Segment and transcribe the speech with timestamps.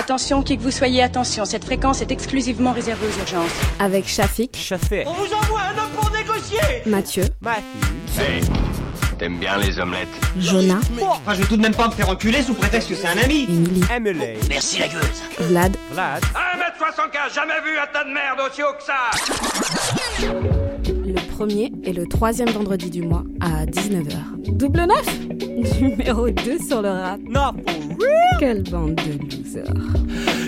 [0.00, 3.50] Attention, qui que vous soyez, attention, cette fréquence est exclusivement réservée aux urgences.
[3.78, 5.04] Avec Shafik, Chafé.
[5.06, 6.58] On vous envoie un homme pour négocier.
[6.86, 8.48] Mathieu, Matthew.
[9.18, 10.08] T'aimes bien les omelettes?
[10.38, 13.08] Jonah, Enfin, je vais tout de même pas me faire enculer sous prétexte que c'est
[13.08, 13.44] un ami.
[13.50, 14.26] Emily, Emily.
[14.48, 15.22] Merci la gueuse.
[15.38, 16.22] Vlad, Vlad.
[16.24, 19.10] 1m75, jamais vu un tas de merde aussi haut que ça
[21.40, 24.52] premier et le troisième vendredi du mois à 19h.
[24.52, 25.20] Double neuf
[25.80, 27.18] Numéro 2 sur le rap.
[27.26, 28.38] Not for real.
[28.38, 29.72] Quelle bande de losers.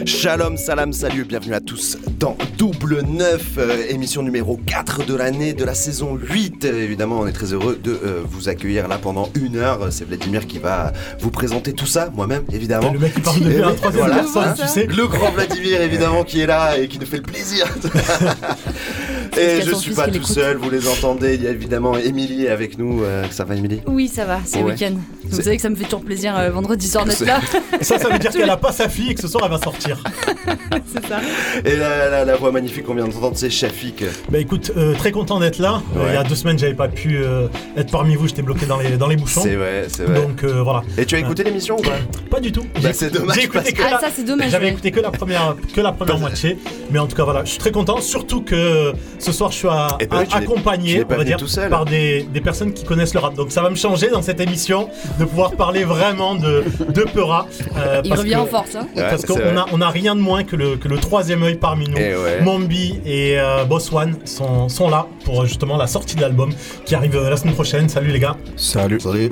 [0.04, 5.54] Shalom, salam, salut, bienvenue à tous dans Double 9, euh, émission numéro 4 de l'année,
[5.54, 6.66] de la saison 8.
[6.66, 9.90] Euh, évidemment, on est très heureux de euh, vous accueillir là pendant une heure.
[9.90, 12.92] C'est Vladimir qui va vous présenter tout ça, moi-même, évidemment.
[12.92, 14.54] Le mec qui parle de oui, troisième voilà, hein.
[14.60, 14.86] tu sais.
[14.86, 17.66] Le grand Vladimir, évidemment, qui est là et qui nous fait le plaisir.
[19.38, 21.34] et je son suis pas tout seul, vous les entendez.
[21.34, 23.02] Il y a évidemment Émilie avec nous.
[23.02, 23.80] Euh, ça va, Émilie?
[23.86, 24.72] Oui, ça va, c'est Ouais.
[24.72, 24.94] week-end.
[25.32, 27.40] Vous savez que ça me fait toujours plaisir euh, vendredi soir d'être là.
[27.80, 29.58] Ça, ça veut dire qu'elle a pas sa fille et que ce soir elle va
[29.58, 30.02] sortir.
[30.92, 31.20] c'est ça.
[31.64, 34.04] Et la, la- la voix magnifique qu'on vient d'entendre, c'est Shafik.
[34.30, 35.82] Bah écoute, euh, très content d'être là.
[35.96, 38.66] Euh, il y a deux semaines, j'avais pas pu euh, être parmi vous, j'étais bloqué
[38.66, 39.40] dans les, dans les bouchons.
[39.42, 40.20] C'est vrai, c'est vrai.
[40.20, 40.82] Donc euh, voilà.
[40.98, 41.96] Et tu as écouté l'émission ou pas
[42.30, 42.62] Pas du tout.
[42.74, 44.50] Bah, J'ai- c'est dommage J'ai écouté que Ah, la- ça, c'est dommage.
[44.50, 44.72] J'avais ouais.
[44.72, 46.58] écouté que la première, que la première moitié,
[46.90, 49.68] mais en tout cas voilà, je suis très content, surtout que ce soir je suis
[49.68, 51.68] à- Eh ben, à- accompagné, n'es pas on va venu dire, tout seul.
[51.70, 53.34] par des, des personnes qui connaissent le rap.
[53.34, 54.88] Donc ça va me changer dans cette émission
[55.22, 57.46] de pouvoir parler vraiment de, de Peura.
[57.76, 58.74] euh, Il parce revient que- en force.
[58.74, 58.86] Hein.
[58.96, 61.56] Ouais, Parce qu'on a, on a rien de moins que le, que le troisième œil
[61.56, 61.96] parmi nous.
[61.96, 62.40] Eh ouais.
[62.42, 66.52] Mombi et euh, Boss One sont, sont là pour justement la sortie de l'album
[66.84, 67.88] qui arrive euh, la semaine prochaine.
[67.88, 68.36] Salut les gars.
[68.56, 69.00] Salut.
[69.00, 69.30] Salut.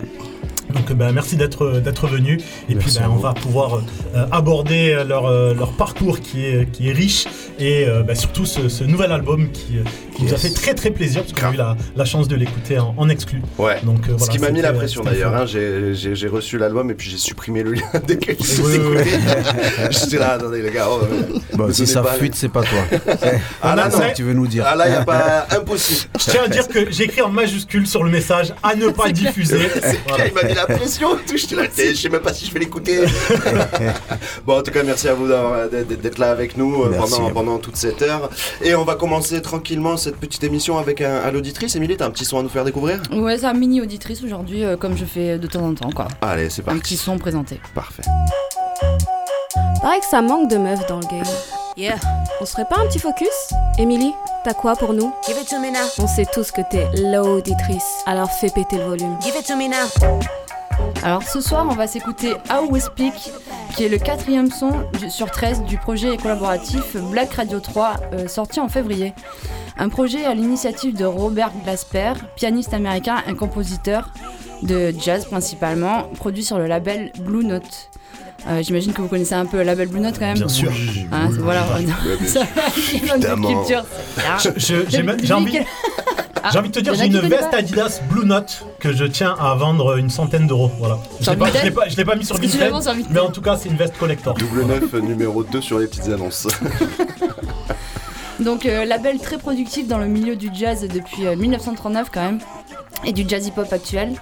[0.70, 2.38] Donc ben, merci d'être euh, d'être venu
[2.68, 3.80] et puis ben, on va pouvoir
[4.14, 7.26] euh, aborder euh, leur, leur parcours qui est, qui est riche
[7.58, 9.78] et euh, ben, surtout ce, ce nouvel album qui,
[10.16, 12.36] qui nous a fait très très plaisir parce qu'on a eu la, la chance de
[12.36, 13.42] l'écouter en, en exclu.
[13.58, 13.76] Ouais.
[13.82, 15.44] Donc, euh, Ce qui m'a mis la pression d'ailleurs, hein.
[15.46, 19.10] j'ai reçu l'album et puis j'ai supprimé le lien dès que je Oui, l'ai écouté.
[19.90, 20.86] J'étais là, attendez les gars.
[20.90, 21.00] oh,
[21.54, 22.78] Bon, si ça pas- fuite, c'est pas toi.
[23.62, 23.90] Ah là, non.
[23.96, 24.64] C'est ce que tu veux nous dire.
[24.66, 26.08] Ah là, y a pas impossible.
[26.18, 29.10] Je tiens à dire que j'ai écrit en majuscule sur le message à ne pas
[29.10, 29.68] diffuser.
[29.82, 30.24] C'est Voilà.
[30.68, 31.36] La pression tout.
[31.36, 33.00] J'étais là, je sais même pas si je vais l'écouter.
[34.46, 37.76] bon, en tout cas, merci à vous d'être là avec nous euh, pendant, pendant toute
[37.76, 38.30] cette heure.
[38.62, 41.76] Et on va commencer tranquillement cette petite émission avec un, à l'auditrice.
[41.76, 43.00] Émilie, t'as un petit son à nous faire découvrir?
[43.12, 46.08] Ouais, c'est un mini auditrice aujourd'hui, euh, comme je fais de temps en temps, quoi.
[46.22, 46.96] Allez, c'est Un petit parti.
[46.96, 47.60] son présenté.
[47.74, 48.02] Parfait.
[49.82, 51.24] Pareil que ça manque de meufs dans le game.
[51.76, 51.96] Yeah.
[52.40, 53.28] On serait pas un petit focus?
[53.78, 54.12] Émilie,
[54.44, 55.12] t'as quoi pour nous?
[55.26, 58.84] Give it to me now, On sait tous que t'es l'auditrice, alors fais péter le
[58.84, 59.16] volume.
[59.22, 59.86] give it to me now.
[61.02, 63.14] Alors ce soir, on va s'écouter How We Speak,
[63.74, 64.70] qui est le quatrième son
[65.08, 69.14] sur 13 du projet collaboratif Black Radio 3, euh, sorti en février.
[69.78, 74.10] Un projet à l'initiative de Robert Glasper, pianiste américain et compositeur
[74.62, 77.88] de jazz principalement, produit sur le label Blue Note.
[78.48, 80.36] Euh, J'imagine que vous connaissez un peu le label Blue Note quand même.
[80.36, 80.70] Bien sûr.
[81.12, 81.64] Hein, voilà.
[82.92, 83.48] Évidemment.
[83.64, 83.84] culture.
[84.38, 85.58] Je- je- J'ai envie,
[86.52, 87.58] j'ai envie de te dire, j'ai une veste pas.
[87.58, 90.70] Adidas Blue Note que je tiens à vendre une centaine d'euros.
[90.78, 90.98] Voilà.
[91.18, 93.20] Je Sur l'ai pas, je Vinted l'ai pas, je l'ai pas mis sur Vinted, mais
[93.20, 94.34] en tout cas, c'est une veste collector.
[94.34, 96.46] Double 9, numéro 2 sur les petites annonces.
[98.40, 102.38] Donc euh, label très productif dans le milieu du jazz depuis euh, 1939 quand même
[103.04, 104.14] et du jazz hip-hop actuel.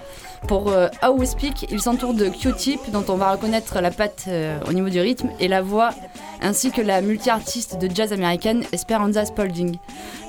[0.47, 4.25] Pour euh, How We Speak, il s'entoure de Q-Tip dont on va reconnaître la patte
[4.27, 5.89] euh, au niveau du rythme et la voix
[6.41, 9.77] ainsi que la multi-artiste de jazz américaine Esperanza Spalding.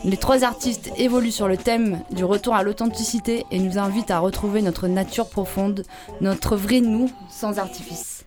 [0.04, 4.18] Les trois artistes évoluent sur le thème du retour à l'authenticité et nous invitent à
[4.18, 5.84] retrouver notre nature profonde,
[6.20, 8.24] notre vrai nous sans artifice.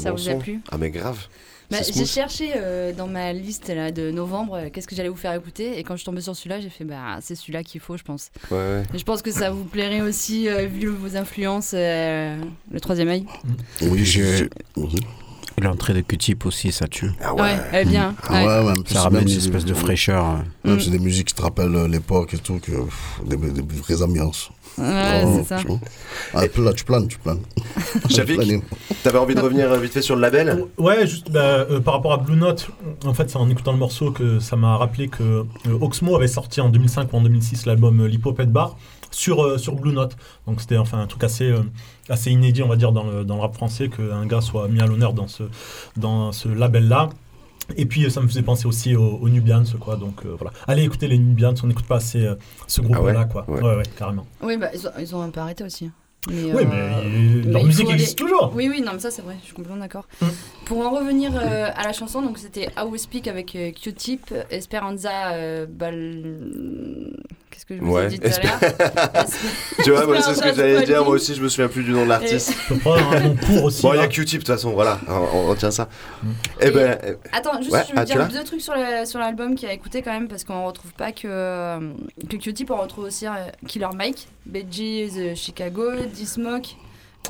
[0.00, 0.28] ça vous.
[0.28, 1.28] A plu ah mais grave.
[1.70, 5.16] Bah, j'ai cherché euh, dans ma liste là, de novembre euh, qu'est-ce que j'allais vous
[5.16, 7.82] faire écouter et quand je suis tombais sur celui-là j'ai fait bah c'est celui-là qu'il
[7.82, 8.30] faut je pense.
[8.50, 12.38] Ouais, je pense que ça vous plairait aussi euh, vu vos influences le
[12.80, 13.22] troisième œil.
[13.22, 13.88] Mm.
[13.90, 14.48] Oui j'ai
[15.60, 17.10] l'entrée de Q-Tip aussi ça tue.
[17.20, 18.14] Ah ouais, ouais elle est bien.
[18.28, 18.74] Ah ouais.
[18.86, 20.24] ça ramène une espèce de fraîcheur.
[20.24, 20.44] Hein.
[20.64, 20.92] C'est mm.
[20.92, 22.72] des musiques qui te rappellent l'époque et tout que
[23.26, 24.50] des, des, vraies ambiances.
[24.78, 25.58] Ouais, Oh, c'est ça.
[26.34, 27.40] Ah, là, tu planes, tu planes.
[28.08, 28.62] Planer.
[29.02, 30.64] t'avais envie de revenir euh, vite fait sur le label?
[30.76, 32.68] Ouais, juste bah, euh, par rapport à Blue Note,
[33.04, 35.44] en fait, c'est en écoutant le morceau que ça m'a rappelé que euh,
[35.80, 38.76] Oxmo avait sorti en 2005 ou en 2006 l'album L'Hippopète Bar
[39.10, 40.16] sur, euh, sur Blue Note.
[40.46, 41.62] Donc c'était enfin un truc assez, euh,
[42.08, 44.80] assez inédit, on va dire, dans le, dans le rap français, qu'un gars soit mis
[44.80, 45.44] à l'honneur dans ce,
[45.96, 47.08] dans ce label-là.
[47.76, 49.96] Et puis euh, ça me faisait penser aussi aux, aux Nubians, quoi.
[49.96, 50.52] Donc euh, voilà.
[50.66, 52.34] Allez écouter les Nubians, on n'écoute pas assez euh,
[52.66, 53.44] ce groupe-là, Ah ouais quoi.
[53.48, 53.60] Ouais.
[53.62, 54.26] Ouais, ouais, carrément.
[54.42, 55.90] Oui, bah, ils, ont, ils ont un peu arrêté aussi.
[56.28, 57.02] Mais, Oui, euh,
[57.44, 58.52] mais leur il musique aller- existe toujours.
[58.54, 60.06] Oui, oui, non, mais ça c'est vrai, je suis complètement d'accord.
[60.20, 60.26] Mm.
[60.64, 64.34] Pour en revenir euh, à la chanson, donc c'était How We Speak avec euh, Q-Tip,
[64.50, 67.12] Esperanza euh, Bal.
[67.50, 68.08] Qu'est-ce que je vous ai Ouais.
[68.08, 69.24] dit tout à l'heure
[69.84, 71.04] Tu vois, moi, c'est ce que j'allais dire.
[71.04, 72.52] Moi aussi, je me souviens plus du nom de l'artiste.
[72.68, 73.82] Je peux prendre un nom court aussi.
[73.82, 75.88] Bon, il y a Q-Tip de toute façon, voilà, on, on retient ça.
[76.60, 79.18] Eh ben, euh, Attends, juste Ouais, je veux ah, dire deux trucs sur le- sur
[79.18, 81.92] l'album qui a écouté quand même parce qu'on retrouve pas que euh,
[82.28, 83.30] que Q-Tip, on retrouve aussi euh,
[83.66, 86.76] Killer Mike, The Chicago, D-Smoke.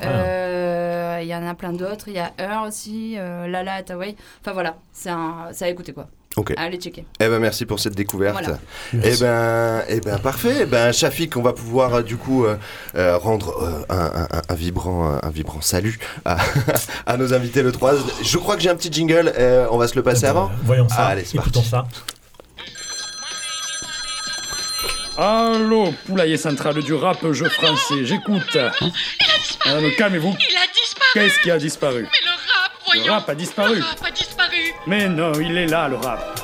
[0.01, 0.05] Ah.
[0.07, 4.15] euh, Il y en a plein d'autres, il y a Heur aussi, euh, Lala Hathaway.
[4.41, 6.07] Enfin voilà, c'est un, ça a écouté quoi.
[6.39, 6.53] Ok.
[6.55, 7.03] Allez checker.
[7.19, 8.41] eh ben, merci pour cette découverte.
[8.43, 8.59] Voilà.
[8.93, 10.59] Eh ben, eh ben, parfait.
[10.61, 12.55] Eh ben, Shafik, on va pouvoir euh, du coup euh,
[12.95, 16.37] euh, rendre euh, un, un- un vibrant, un vibrant salut à,
[17.05, 17.93] à nos invités le 3.
[18.23, 19.33] Je crois que j'ai un petit jingle.
[19.37, 20.51] euh, on va se le passer ben, avant.
[20.63, 21.69] Voyons ça, Ah, allez, c'est écoutons parti.
[21.69, 21.85] ça.
[25.17, 28.55] Allô, poulailler central du rap jeu français, j'écoute.
[29.65, 30.29] Alors, calmez-vous.
[30.39, 33.75] Il a disparu Qu'est-ce qui a disparu Mais le rap, voyons Le rap a disparu.
[33.75, 34.28] Le rap a disparu
[34.87, 36.38] Mais non, il est là, le rap.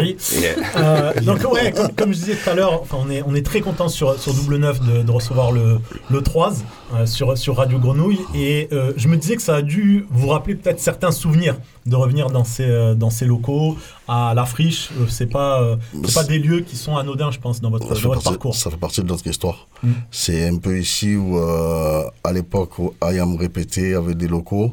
[0.00, 0.54] Yeah.
[0.76, 3.44] Euh, donc ouais, comme, comme je disais tout à l'heure, enfin, on est on est
[3.44, 5.78] très content sur sur double neuf de, de recevoir le
[6.10, 6.52] le 3
[6.94, 10.28] euh, sur sur Radio Grenouille et euh, je me disais que ça a dû vous
[10.28, 13.76] rappeler peut-être certains souvenirs de revenir dans ces dans ces locaux
[14.06, 14.90] à la friche.
[15.08, 18.12] C'est pas c'est pas des lieux qui sont anodins, je pense, dans votre, dans votre
[18.14, 18.54] partie, parcours.
[18.54, 19.66] ça fait partie de notre histoire.
[19.82, 19.90] Mm.
[20.10, 24.72] C'est un peu ici où, euh, à l'époque, où Ayam répétait avec des locaux.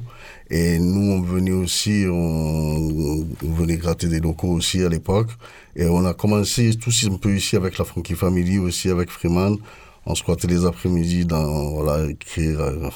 [0.50, 5.30] Et nous, on venait aussi, on, on venait gratter des locaux aussi à l'époque.
[5.76, 9.58] Et on a commencé tous un peu ici avec la Funky Family, aussi avec Freeman.
[10.06, 12.90] On squattait les après-midi dans, voilà, écrire, euh,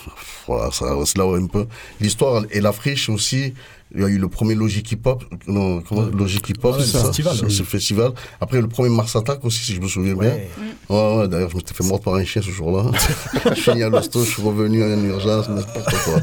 [0.46, 1.66] voilà, ça, là un peu.
[2.00, 3.54] L'histoire et la friche aussi.
[3.96, 6.84] Il y a eu le premier Logic Hip Hop, non, comment, Logic Hip Hop, Ouais,
[6.84, 7.36] c'est le ça, festival.
[7.36, 8.12] c'est- c'est le festival.
[8.40, 10.30] Après, le premier Mars Attack aussi, si je me souviens bien.
[10.30, 10.50] Ouais.
[10.90, 12.92] Ouais, ouais, d'ailleurs, je m'étais fait mordre par un chien ce jour-là.
[13.56, 16.22] je suis venu à l'hosto, je suis revenu en urgence, n'importe quoi.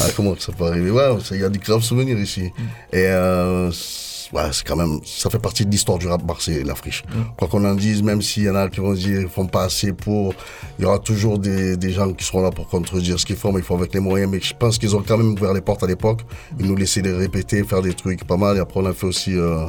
[0.00, 0.90] Ah, comment ça peut arriver?
[0.90, 2.50] Ouais, il y a des graves souvenirs ici.
[2.92, 6.64] Et euh, c'est- ouais, c'est quand même, ça fait partie de l'histoire du rap marseillais,
[6.64, 7.02] la friche.
[7.36, 9.64] Quoi qu'on en dise, même s'il y en a qui vont dire qu'ils font pas
[9.64, 10.34] assez pour,
[10.78, 13.52] il y aura toujours des, des gens qui seront là pour contredire ce qu'ils font,
[13.52, 14.30] mais il faut avec les moyens.
[14.30, 16.20] Mais je pense qu'ils ont quand même ouvert les portes à l'époque.
[16.58, 18.56] Ils nous laissaient les répéter, faire des trucs pas mal.
[18.56, 19.36] Et après, on a fait aussi.
[19.36, 19.66] euh,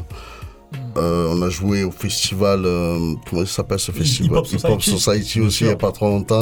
[0.97, 4.39] euh, on a joué au festival, euh, comment ça s'appelle ce festival?
[4.51, 5.39] Hip Hop Society.
[5.39, 6.39] Aussi, il n'y a pas trop longtemps.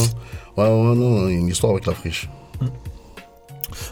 [0.58, 2.30] Ouais, ouais, non, il y a une histoire avec la friche.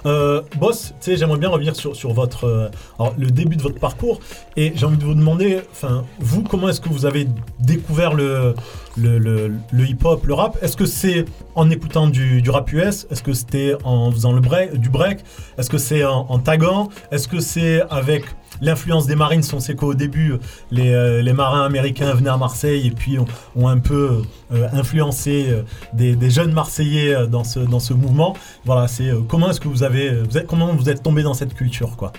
[0.06, 2.70] Euh, boss, tu sais, j'aimerais bien revenir sur, sur votre, euh,
[3.18, 4.20] le début de votre parcours
[4.58, 7.28] et j'ai envie de vous demander, enfin, vous, comment est-ce que vous avez
[7.60, 8.54] découvert le,
[8.98, 10.58] le, le- le hip-hop, le rap?
[10.62, 14.42] Est-ce que c'est en écoutant du, du rap US Est-ce que c'était en faisant le
[14.42, 15.20] break, du break?
[15.58, 16.90] Est-ce que c'est en, en taguant?
[17.12, 18.24] Est-ce que c'est avec
[18.62, 20.34] l'influence des Marines On sait qu'au début,
[20.72, 25.48] les, euh, les marins américains venaient à Marseille et puis ont, un peu euh, influencé
[25.50, 25.64] euh,
[25.94, 28.36] des, jeunes Marseillais dans ce, dans mouvement.
[28.66, 31.96] Voilà, c'est comment est-ce que vous avez, êtes, comment vous êtes tombé dans cette culture,
[31.96, 32.12] quoi?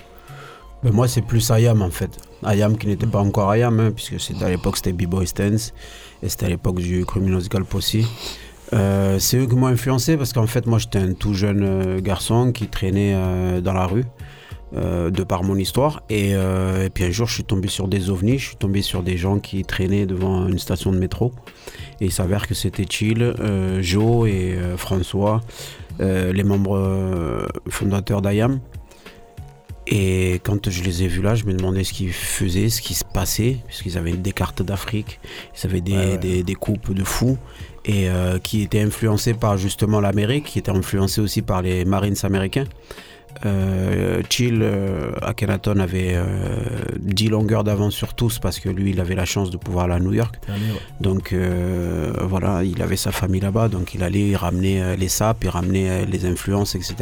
[0.83, 2.17] Ben moi, c'est plus Ayam en fait.
[2.43, 5.73] Ayam qui n'était pas encore Ayam, hein, puisque c'était à l'époque c'était B-Boy Stance
[6.23, 7.97] et c'était à l'époque du Criminal Posse.
[8.73, 12.51] Euh, c'est eux qui m'ont influencé parce qu'en fait, moi j'étais un tout jeune garçon
[12.51, 13.15] qui traînait
[13.61, 14.05] dans la rue.
[14.75, 17.87] Euh, de par mon histoire et, euh, et puis un jour je suis tombé sur
[17.89, 21.33] des ovnis je suis tombé sur des gens qui traînaient devant une station de métro
[21.99, 25.41] et il s'avère que c'était Chill, euh, Joe et François
[25.99, 28.59] les membres fondateurs d'Ayam
[29.87, 32.93] et quand je les ai vus là, je me demandais ce qu'ils faisaient, ce qui
[32.93, 35.19] se passait, puisqu'ils avaient des cartes d'Afrique,
[35.55, 36.17] ils avaient des, Ouais, ouais.
[36.17, 37.37] des- des coupes de fous,
[37.85, 38.07] et
[38.43, 42.65] qui étaient influencés par justement l'Amérique, qui étaient influencés aussi par les Marines américains.
[43.45, 46.25] Euh, Chill euh, Akhenaton avait euh,
[46.99, 49.95] 10 longueurs d'avance sur tous parce que lui il avait la chance de pouvoir aller
[49.95, 50.39] à New York.
[50.99, 55.43] Donc euh, voilà, il avait sa famille là-bas, donc il allait ramener euh, les sapes,
[55.43, 56.95] il ramenait les influences, etc.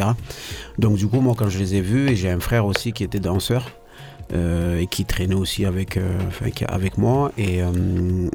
[0.77, 3.03] Donc du coup, moi quand je les ai vus, et j'ai un frère aussi qui
[3.03, 3.71] était danseur,
[4.31, 7.31] et qui traînait aussi avec, enfin, avec moi.
[7.39, 7.61] Et,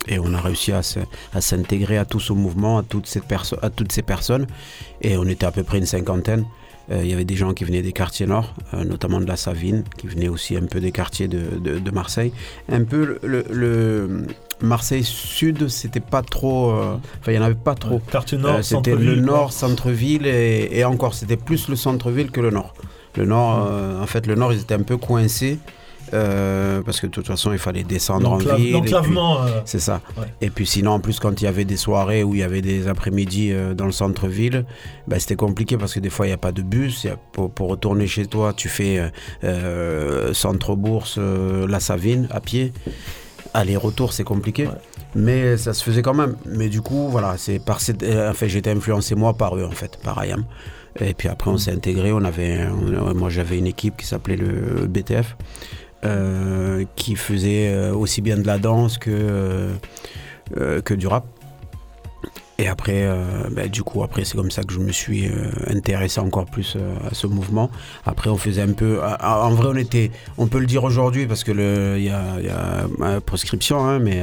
[0.09, 3.23] et on a réussi à, s'intégrer à tout ce mouvement, à toutes, ces
[3.63, 4.49] à toutes ces personnes.
[5.03, 6.47] Et on était à peu près une cinquantaine.
[6.91, 9.37] Euh, Il y avait des gens qui venaient des quartiers nord, euh, notamment de la
[9.37, 12.33] Savine, qui venaient aussi un peu des quartiers de, de- de Marseille.
[12.71, 14.27] Un peu le, le- le
[14.61, 16.71] Marseille Sud, c'était pas trop.
[16.73, 18.01] euh, Enfin, il n'y en avait pas trop.
[18.11, 22.41] quartier nord, Euh, c'était le nord, centre-ville et, et encore, c'était plus le centre-ville que
[22.41, 22.75] le nord.
[23.17, 25.59] Le nord, euh, en fait, le nord, ils étaient un peu coincés.
[26.15, 28.73] Euh, parce que de toute façon, il fallait descendre en ville.
[28.73, 30.01] l'enclavement, euh, C'est ça.
[30.17, 30.25] ouais.
[30.41, 32.63] Et puis sinon, en plus, quand il y avait des soirées où il y avait
[32.63, 34.65] des après-midi euh, dans le centre-ville,
[35.09, 37.05] bah, c'était compliqué parce que des fois, il n'y a pas de bus.
[37.07, 39.01] A- pour, pour retourner chez toi, tu fais
[40.33, 41.19] centre-bourse,
[41.69, 42.73] la Savine, à pied.
[43.53, 44.69] Aller-retour, c'est compliqué.
[45.15, 46.37] Mais ça se faisait quand même.
[46.45, 49.71] Mais du coup, voilà, c'est par cette, euh, enfin, j'étais influencé moi par eux en
[49.71, 50.45] fait, par IAM.
[51.01, 52.13] Et puis après, on s'est intégré.
[52.13, 55.37] On avait, on- moi, j'avais une équipe qui s'appelait le BTF,
[56.05, 59.71] euh, qui faisait euh, aussi bien de la danse que
[60.59, 61.25] euh, que du rap.
[62.59, 63.09] Et après,
[63.51, 65.29] ben, du coup, après, c'est comme ça que je me suis
[65.67, 66.77] intéressé encore plus
[67.11, 67.69] à ce mouvement.
[68.07, 69.01] Après, on faisait un peu.
[69.03, 70.13] ah, En vrai, on était.
[70.39, 74.23] On peut le dire aujourd'hui parce que le- y a, y a prescription, hein, mais.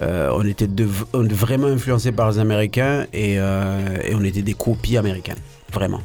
[0.00, 0.66] on était
[1.12, 6.00] vraiment influencés par les Américains et, on était des copies américaines, vraiment.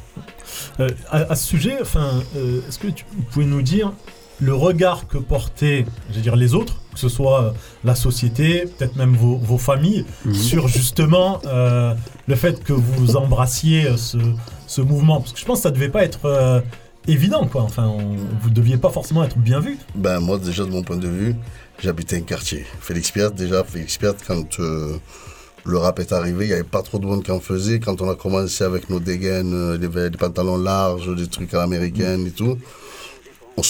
[1.08, 2.22] À, ce sujet, enfin,
[2.68, 3.94] est-ce que tu, vous pouvez nous dire
[4.40, 7.50] le regard que portaient, je veux dire, les autres, que ce soit euh,
[7.84, 11.94] la société, peut-être même vos, vos familles, sur justement euh,
[12.26, 14.18] le fait que vous embrassiez euh, ce,
[14.66, 16.60] ce mouvement Parce que je pense que ça devait pas être euh,
[17.08, 17.62] évident, quoi.
[17.62, 19.76] Enfin, on- vous deviez pas forcément être bien vu.
[19.94, 21.34] Ben moi déjà de mon point de vue,
[21.82, 22.64] j'habitais un quartier.
[22.80, 24.96] Félix Pierre déjà, Félix Pierre quand euh,
[25.64, 27.80] le rap est arrivé, il n'y avait pas trop de monde qui en faisait.
[27.80, 32.30] Quand on a commencé avec nos dégaines, des pantalons larges, des trucs à l'américaine et
[32.30, 32.56] tout,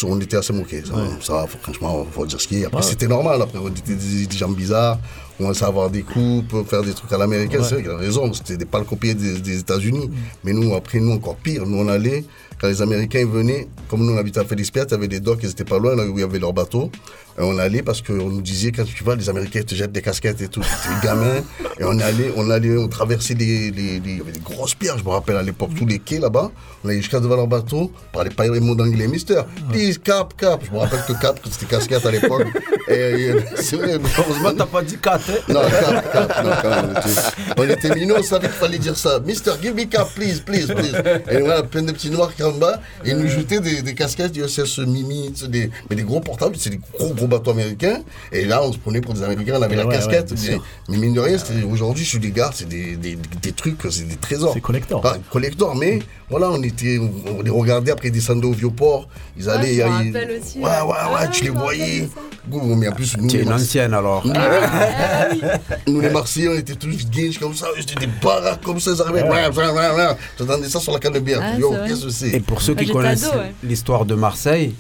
[0.05, 0.83] on, était assez moqués.
[0.85, 2.67] Ça, ça, franchement, faut dire ce qui est.
[2.67, 2.83] Après Ouais.
[2.83, 4.99] c'était normal, après on était des, des gens bizarres,
[5.39, 7.63] commençait à avoir des coupes, faire des trucs à l'américaine.
[7.65, 10.11] C'est vrai qu'il a raison, c'était des pâles copiés des, des États-Unis.
[10.45, 12.25] Mais nous, après, nous encore pire, nous on allait,
[12.61, 15.21] quand les Américains venaient, comme nous on habitait à Félix Pierre, il y avait des
[15.21, 16.91] docks, ils étaient pas loin, là où il y avait leur bateau.
[17.39, 20.03] Et on allait parce qu'on nous disait, quand tu vas, les Américains te jettent des
[20.03, 20.61] casquettes et tout.
[20.65, 21.37] C'était gamin.
[21.79, 24.75] Et on allait, on allait, on traversait les, les, les- il y avait des grosses
[24.75, 26.51] pierres, je me rappelle à l'époque, tous les quais là-bas.
[26.83, 29.41] On allait jusqu'à devant leur bateau, on parlait pas les mots d'anglais, mister.
[29.71, 30.61] Please, cap, cap.
[30.67, 32.47] Je me rappelle que cap, c'était casquette à l'époque.
[32.89, 36.95] Et, et- c'est vrai, heureusement, t'as pas dit 4, Non, cap, cap, non, quand même.
[36.95, 39.21] on était- On était minots, on savait qu'il fallait dire ça.
[39.21, 40.95] Mister, give me cap, please, please, please.
[41.31, 42.81] Et voilà, plein de petits noirs qui en bas.
[43.05, 46.57] Et ils nous jetaient des, des casquettes du SS Mimi, des, mais des gros portables,
[46.59, 48.01] c'est des gros, gros bateaux américains.
[48.33, 50.33] Et là, on se prenait pour des Américains, on avait Ouais, la ouais, casquette.
[50.35, 53.19] bien mais, mais mine de rien, c'était- aujourd'hui, je suis des gars, c'est des, des,
[53.43, 54.53] des trucs, c'est des trésors.
[54.55, 55.01] C'est collector.
[55.05, 55.99] Ah, collector, mais
[56.31, 59.09] voilà, on était, on, on les regardait après ils descendaient au vieux port.
[59.37, 59.85] Ils allaient.
[59.85, 60.71] me ils- aussi, ouais, ouais.
[60.83, 62.09] ouais, ouais, tu les voyais.
[62.51, 64.25] Ouh, Mais en plus, nous, Tu es les une ancienne alors.
[65.87, 68.93] Nous, nous, les Marseillais, on était tous gays comme ça, c'était des baraques comme ça,
[68.95, 69.23] ils arrivaient.
[69.23, 69.49] Ouais.
[69.49, 70.17] Ouais, ouais, ouais.
[70.39, 71.41] J'entendais ça sur la canne de bière.
[71.43, 73.55] Ah, Yo, c'est qu'est-ce que c'est Et pour ceux qui connaissent ado, ouais.
[73.63, 74.75] l'histoire de Marseille,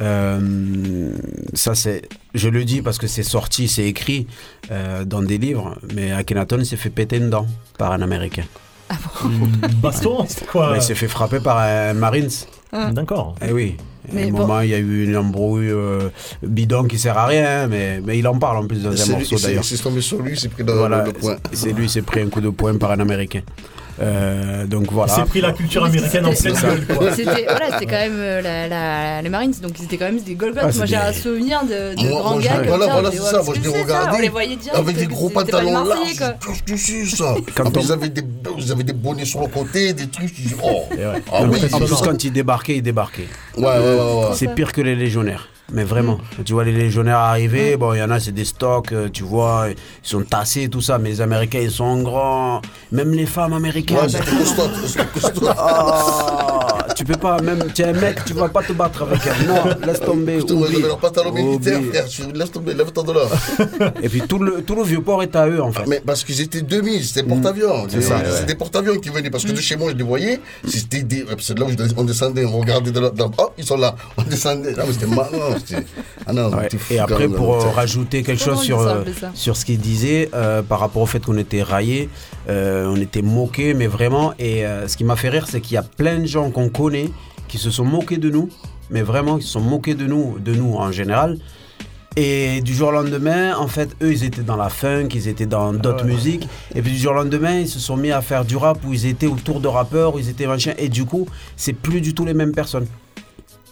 [0.00, 1.10] euh,
[1.54, 2.02] ça c'est,
[2.34, 4.26] je le dis parce que c'est sorti, c'est écrit
[4.70, 7.46] euh, dans des livres, mais Akhenaton s'est fait péter une dent
[7.78, 8.44] par un Américain.
[9.82, 12.30] Baston, c'était quoi il s'est fait frapper par un Marines.
[12.72, 13.34] D'accord.
[13.46, 13.76] Eh oui.
[14.10, 14.38] À un bon.
[14.38, 16.08] moment, il y a eu une embrouille euh,
[16.42, 19.12] bidon qui sert à rien, hein, mais, mais il en parle en plus dans un
[19.12, 19.64] morceau c'est- d'ailleurs.
[19.64, 21.36] C'est tombé sur lui, c'est pris dans Voilà, le coin.
[21.52, 23.42] c'est lui, s'est pris un coup de poing par un Américain.
[24.02, 25.12] Euh, donc Il voilà.
[25.14, 26.86] s'est pris la culture américaine en pleine C'est gueule.
[27.16, 30.20] C'était voilà, c'était quand même euh, la, la- les Marines, donc ils étaient quand même
[30.20, 30.62] des Golgoth.
[30.64, 32.86] Ah, c'est moi j'ai des- un souvenir de, de Moi- grands moi, gars comme voilà,
[32.86, 32.92] ça.
[32.92, 34.78] voilà, c'est ça, ouais, moi, je les c'est regardais On les voyait direct.
[34.78, 36.14] avec des gros pantalons larges.
[36.14, 37.34] ça.
[37.54, 38.22] Quand on- ils avaient des,
[38.58, 40.34] ils bonnets sur le côté, des trucs.
[40.62, 40.82] Oh.
[40.90, 41.04] Ouais.
[41.32, 42.04] Ah en, oui, plus, en plus, ça.
[42.06, 43.26] quand il débarquait, il débarquait.
[43.56, 43.94] Ouais, ouais, ouais,
[44.28, 44.34] ouais.
[44.34, 45.48] C'est pire que les légionnaires.
[45.72, 48.44] Mais vraiment, Quand tu vois les légionnaires arriver, bon, il y en a, c'est des
[48.44, 49.76] stocks, euh, tu vois, ils
[50.08, 52.60] sont tassés, tout ça, mais les Américains, ils sont grands.
[52.90, 53.96] Même les femmes américaines.
[53.98, 55.48] Ouais, c'était costaud, c'était costaud.
[55.58, 59.20] Ah, tu peux pas, même, tu es un mec, tu vas pas te battre avec
[59.26, 59.46] elle.
[59.46, 60.38] Non, laisse tomber.
[60.38, 60.82] Putain, moi, oublie.
[60.82, 62.04] leur pantalon militaire, frère.
[62.34, 63.92] Laisse tomber, lève-toi de là.
[64.02, 65.84] Et puis tout le, tout le vieux port est à eux, en fait.
[65.86, 67.86] Mais parce qu'ils étaient 2000, c'était porte-avions.
[67.88, 68.44] C'est ça, C'était ouais.
[68.46, 69.30] des porte-avions qui venaient.
[69.30, 70.40] Parce que de chez moi, je les voyais.
[70.66, 71.24] C'était des.
[71.38, 73.10] C'est là où je- on descendait, on regardait de là.
[73.38, 73.94] Oh, ils sont là.
[74.16, 74.72] On descendait.
[74.72, 75.30] Non, mais c'était marrant.
[76.26, 76.68] Ah non, Ouais.
[76.90, 80.80] Et après, pour euh, rajouter quelque chose sur, euh, sur ce qu'il disait, euh, par
[80.80, 82.08] rapport au fait qu'on était raillés,
[82.48, 84.32] euh, on était moqués, mais vraiment.
[84.38, 86.68] Et euh, ce qui m'a fait rire, c'est qu'il y a plein de gens qu'on
[86.68, 87.10] connaît
[87.48, 88.48] qui se sont moqués de nous,
[88.90, 91.38] mais vraiment, qui se sont moqués de nous, de nous en général.
[92.14, 95.46] Et du jour au lendemain, en fait, eux, ils étaient dans la funk, ils étaient
[95.46, 96.46] dans d'autres musiques.
[96.74, 98.92] Et puis du jour au lendemain, ils se sont mis à faire du rap où
[98.92, 100.72] ils étaient autour de rappeurs, où ils étaient machin.
[100.76, 102.86] Et du coup, c'est plus du tout les mêmes personnes.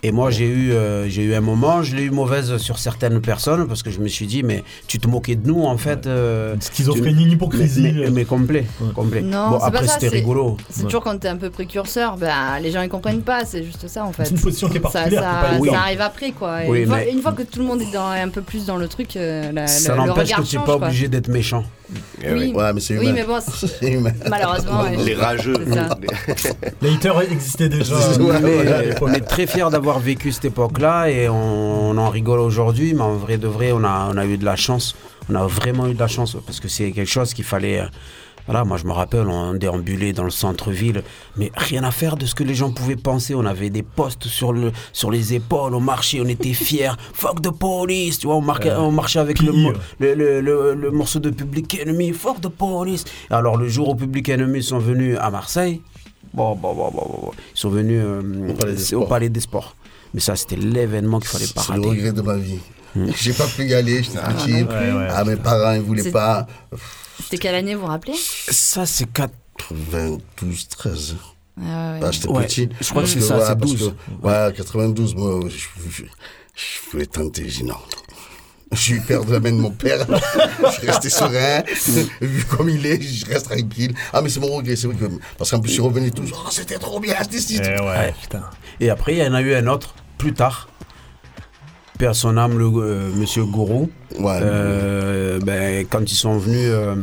[0.03, 3.21] Et moi, j'ai eu, euh, j'ai eu un moment, je l'ai eu mauvaise sur certaines
[3.21, 6.07] personnes parce que je me suis dit, mais tu te moquais de nous en fait.
[6.07, 7.83] euh, Schizophrénie, une hypocrisie.
[7.83, 8.65] Mais, mais- mais complet.
[8.95, 9.21] complet.
[9.21, 9.95] Non, bon, c'est après, pas ça.
[9.95, 10.57] c'était c'est- rigolo.
[10.71, 13.87] C'est toujours quand t'es un peu précurseur, bah, les gens ils comprennent pas, c'est juste
[13.89, 14.25] ça en fait.
[14.25, 16.65] C'est une position qui est Ça- particulière, Ça, est pas ça arrive après quoi.
[16.65, 18.41] Et Oui, une, fois, mais- une fois que tout le monde est dans, un peu
[18.41, 20.87] plus dans le truc, euh, la- Ça n'empêche que tu n'es pas quoi.
[20.87, 21.65] obligé d'être méchant.
[22.22, 22.53] Oui.
[22.55, 23.12] Ouais, mais c'est Oui, humain.
[23.14, 24.12] mais bon, c'est- C'est humain.
[24.29, 24.96] malheureusement, ouais.
[24.96, 25.55] Les rageux.
[26.83, 27.94] Les haters existaient déjà.
[28.42, 32.94] Mais on est très fiers d'avoir vécu cette époque-là et on, on en rigole aujourd'hui,
[32.94, 34.94] mais en vrai de vrai, on a, on a eu de la chance.
[35.31, 37.81] On a vraiment eu de la chance parce que c'est quelque chose qu'il fallait.
[37.81, 37.87] euh,
[38.46, 41.03] Voilà, moi je me rappelle, on déambulait dans le centre-ville,
[41.37, 43.35] mais rien à faire de ce que les gens pouvaient penser.
[43.35, 46.90] On avait des postes sur, le, sur les épaules, on marchait, on était fiers.
[47.14, 49.53] Fuck the police, tu vois, on, marquait, on marchait avec le,
[49.98, 53.05] le, le, le- le morceau de Public Enemy, fuck the police.
[53.31, 55.81] Alors le jour où Public Enemy sont venus à Marseille,
[56.35, 59.05] bon, bon, bon, bon, bon, bon, ils sont venus euh, Palais au.
[59.07, 59.76] Palais des Sports.
[60.14, 61.88] Mais ça, c'était l'événement qu'il fallait pas C'est le rater.
[61.90, 62.59] regret de ma vie.
[63.16, 64.53] J'ai pas pu y aller, j'étais Ah, petit.
[64.53, 65.07] Ouais, ouais.
[65.11, 66.46] Ah, mes parents, ils voulaient pas.
[67.23, 69.33] C'était quelle année, vous vous rappelez Ça, c'est 4.
[69.69, 71.17] 92, 13.
[71.61, 72.01] Ah, ouais.
[72.03, 72.69] Ah, j'étais Ouais, petit.
[72.81, 73.93] je crois que c'est ça, ouais, c'est parce 12.
[74.23, 75.57] que- ouais, 92, moi, je,
[75.91, 76.03] je,
[76.55, 77.77] je voulais tenter, j'ai dit non.
[78.73, 80.07] Je suis père de la main de mon père.
[80.65, 81.63] je suis resté serein.
[82.21, 83.93] Vu comme il est, je reste tranquille.
[84.13, 85.07] Ah, mais c'est mon regret, c'est vrai que.
[85.37, 86.45] Parce qu'en plus, je suis revenu toujours.
[86.47, 87.59] Oh, c'était trop bien, c'était si.
[87.59, 88.15] Ouais.
[88.79, 90.69] Et après, il y en a eu un autre, plus tard.
[92.07, 93.91] À son âme, le, euh, monsieur Gourou.
[94.43, 96.95] Euh, ben, quand ils sont venus euh,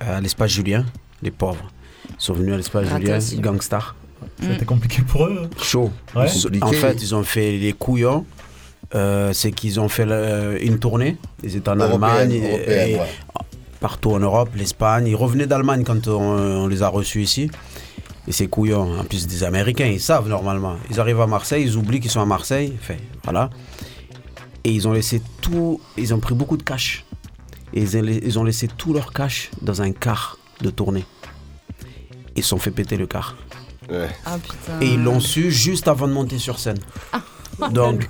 [0.00, 0.84] à l'espace Julien,
[1.22, 1.64] les pauvres,
[2.10, 3.96] ils sont venus à l'espace Raté Julien, gangstar.
[4.40, 5.48] C'était compliqué pour eux.
[5.60, 5.90] Chaud.
[6.14, 6.26] Ouais.
[6.52, 8.24] Ils- En fait, ils ont fait les couillons.
[8.94, 10.04] Euh, c'est qu'ils ont fait
[10.62, 11.16] une tournée.
[11.42, 12.32] Ils étaient en Européenne, Allemagne.
[12.32, 13.00] et- européenne, et ouais.
[13.80, 15.06] Partout en Europe, l'Espagne.
[15.08, 17.50] Ils revenaient d'Allemagne quand on, on les a reçus ici.
[18.26, 20.76] Et ces couillons, en plus des Américains, ils savent normalement.
[20.90, 22.72] Ils arrivent à Marseille, ils oublient qu'ils sont à Marseille.
[22.80, 23.50] Enfin, voilà.
[24.64, 25.80] Et ils ont laissé tout.
[25.96, 27.04] Ils ont pris beaucoup de cash.
[27.72, 31.04] Et ils ont, laissé tout leur cash dans un car de tournée.
[32.36, 33.36] Ils se sont fait péter le car.
[33.90, 34.80] Ah putain.
[34.80, 36.78] Et ils l'ont su juste avant de monter sur scène.
[37.70, 38.06] Donc,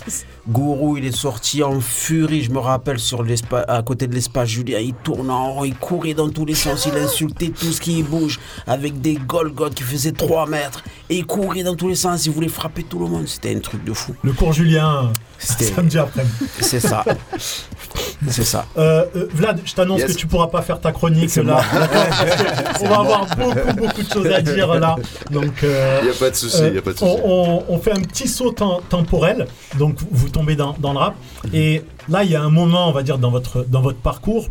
[0.48, 4.48] Gourou, il est sorti en furie, je me rappelle, sur l'espace, à côté de l'espace
[4.48, 4.78] Julien.
[4.78, 8.02] Il tournait en rond, il courait dans tous les sens, il insultait tout ce qui
[8.02, 10.82] bouge avec des Golgoth qui faisaient 3 mètres.
[11.10, 13.26] Et il courait dans tous les sens, il voulait frapper tout le monde.
[13.26, 14.14] C'était un truc de fou.
[14.22, 16.24] Le cours Julien, C'était- samedi après.
[16.60, 17.04] C'est ça.
[18.28, 18.66] C'est ça.
[18.78, 20.12] Euh, euh, Vlad, je t'annonce Yes.
[20.12, 21.60] que tu pourras pas faire ta chronique là.
[22.80, 24.96] On va avoir beaucoup, beaucoup de choses à dire là.
[25.30, 27.02] Donc, euh, Y a pas de souci, souci.
[27.02, 29.46] On, on- on fait un petit saut tem- temporel.
[29.78, 31.14] Donc, vous tombez dans, dans le rap.
[31.52, 34.48] Et là, il y a un moment, on va dire, dans votre, dans votre parcours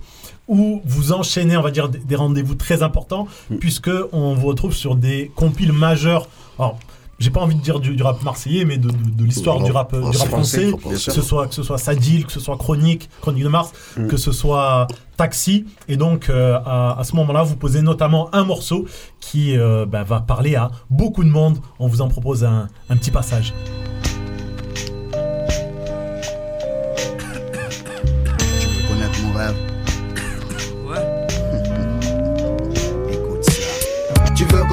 [0.48, 3.28] où vous enchaînez, on va dire, des, rendez-vous très importants,
[3.60, 6.28] puisque on vous retrouve sur des compiles majeurs.
[6.60, 6.78] Alors,
[7.20, 9.72] j'ai pas envie de dire du, du rap marseillais, mais de, de- de l'histoire du
[9.72, 13.10] rap, du rap français, que ce soit que ce soit Sadil, que ce soit Chronique,
[13.22, 13.72] Chronique de Mars,
[14.10, 15.66] que ce soit Taxi.
[15.88, 18.86] Et donc euh, à, à ce moment-là, vous posez notamment un morceau
[19.20, 21.60] qui euh, bah, va parler à beaucoup de monde.
[21.80, 23.54] On vous en propose un, un petit passage.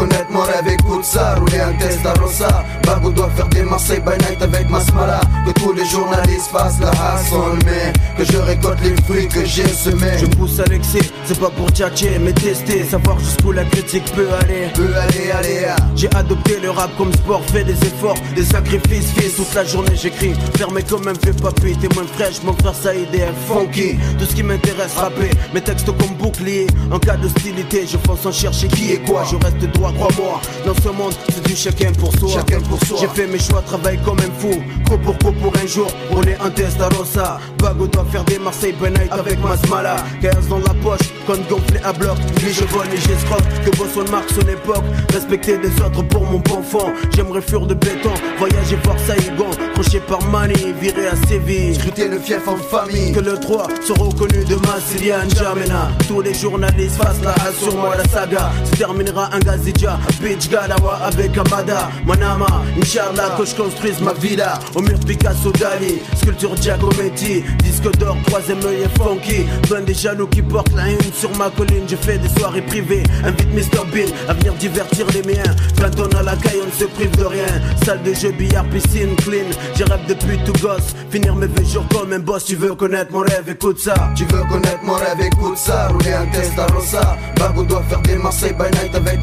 [0.00, 1.34] Connaître mon rêve, écoute ça.
[1.34, 2.64] Rouler un test à Rosa.
[2.84, 5.20] Babou doit faire des Marseille by night avec Masmala.
[5.46, 9.68] Que tous les journalistes fassent la hassle, mais que je récolte les fruits que j'ai
[9.68, 10.18] semés.
[10.18, 14.28] Je pousse à l'excès, c'est pas pour tchatcher, mais tester, savoir jusqu'où la critique peut
[14.40, 14.68] aller.
[14.74, 15.76] Peut aller, aller, ah.
[15.94, 19.36] J'ai adopté le rap comme sport, fait des efforts, des sacrifices, fils.
[19.36, 23.14] Toute la journée j'écris, fermé comme un vieux papy, t'es moins fraîche, mon frère Saïd
[23.14, 23.98] est funky.
[24.18, 26.66] Tout ce qui m'intéresse, rapper, mes textes comme bouclier.
[26.90, 29.24] En cas d'hostilité, je fonce en chercher qui est quoi.
[29.30, 30.40] Je reste droit, crois-moi.
[30.66, 32.28] Dans ce monde, c'est du chacun pour soi.
[32.34, 32.98] Chacun pour soi.
[33.00, 34.60] J'ai fait mes choix, travaille comme un fou.
[34.88, 37.38] Co pour co pour un jour, rouler un test à Rosa.
[37.58, 39.96] Bago doit faire des Marseille night avec Masmala.
[40.22, 42.16] 15 dans la poche, compte gonflé à bloc.
[42.42, 43.44] Lui je vole et j'escroque.
[43.64, 44.84] Que Boston marque son époque.
[45.12, 46.92] Respecter des autres pour mon bon fond.
[47.14, 48.12] J'aimerais fuir de béton.
[48.38, 49.50] Voyager voir Saïgon.
[49.74, 51.74] Crochet par Mani, viré à Séville.
[51.74, 53.12] Scruter le fief en famille.
[53.12, 55.90] Que le 3 soit reconnu de Massilia N'Djamena.
[56.08, 58.50] Tous les journalistes fassent la sur moi la saga.
[58.64, 59.98] Se terminera un Gazidja.
[60.20, 61.90] Bitch Galawa avec Amada.
[62.06, 64.58] Manama, Inch'Allah que je construise ma villa.
[64.74, 66.00] Au mur Picasso Dali.
[66.16, 67.44] Sculpture Giacometti.
[67.62, 69.46] Disque d'or, troisième œil est funky.
[69.68, 71.84] Plein des jaloux qui portent la une sur ma colline.
[71.88, 73.02] Je fais des soirées privées.
[73.24, 75.54] Invite Mr Bean à venir divertir les miens.
[75.78, 77.46] Quand on a la caille, on ne se prive de rien.
[77.84, 79.50] Salle de jeu, billard, piscine, clean.
[79.76, 80.94] J'ai rêve depuis tout gosse.
[81.10, 82.44] Finir mes vieux jours comme un boss.
[82.44, 83.94] Tu veux connaître mon rêve, écoute ça.
[84.16, 85.88] Tu veux connaître mon rêve, écoute ça.
[85.88, 87.16] Rouler un test à Rosa.
[87.36, 89.20] Babou doit faire des Marseille by night avec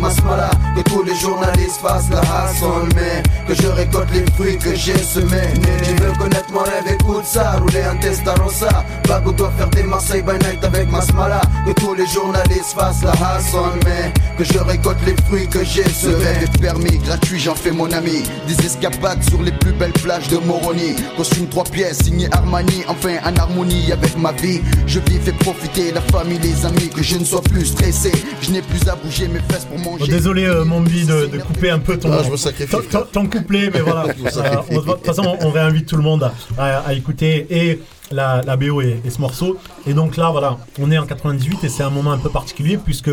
[0.75, 4.97] Que tous les journalistes fassent la hassle Mais que je récolte les fruits que j'ai
[4.97, 9.83] semés Tu veux connaître mon rêve, écoute ça Rouler un Testarossa Bago doit faire des
[9.83, 14.43] Marseille by night avec ma smala Que tous les journalistes fassent la hassle Mais que
[14.43, 18.23] je récolte les fruits que j'ai semés permis, gratuit, j'en fais mon ami.
[18.47, 20.95] Des escapades sur les plus belles plages de Moroni.
[21.15, 24.61] Costume trois pièces, signé Armani, enfin en harmonie avec ma vie.
[24.85, 28.11] Je vis, fais profiter la famille, les amis, que je ne sois plus stressé.
[28.41, 30.11] Je n'ai plus à bouger mes fesses pour manger.
[30.27, 32.69] Désolé, euh, Mombi, de, de couper un peu ton, Ah, je me sacrifie.
[32.69, 34.03] ton, ton- ton couplet, mais voilà.
[34.17, 37.79] Euh, de toute façon, on réinvite tout le monde à, à- à écouter et
[38.11, 39.57] la, la BO et, et ce morceau.
[39.87, 42.75] Et donc là, voilà, on est en 98 et c'est un moment un peu particulier
[42.77, 43.09] puisque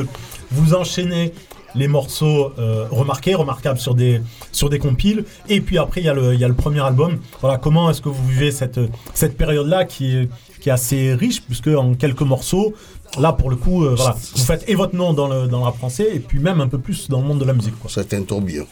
[0.51, 1.33] vous enchaînez
[1.77, 5.25] les morceaux euh, remarqués, remarquables sur des, sur des compiles.
[5.49, 7.19] Et puis après, il y, a le- il y a le premier album.
[7.41, 8.81] Voilà, comment est-ce que vous vivez cette,
[9.13, 10.29] cette période-là qui est,
[10.61, 12.75] qui est assez riche, puisque en quelques morceaux,
[13.19, 15.65] là pour le coup, euh, voilà, vous faites et votre nom dans le, dans le
[15.65, 17.75] rap français, et puis même un peu plus dans le monde de la musique.
[17.89, 18.67] C'était un tourbillon.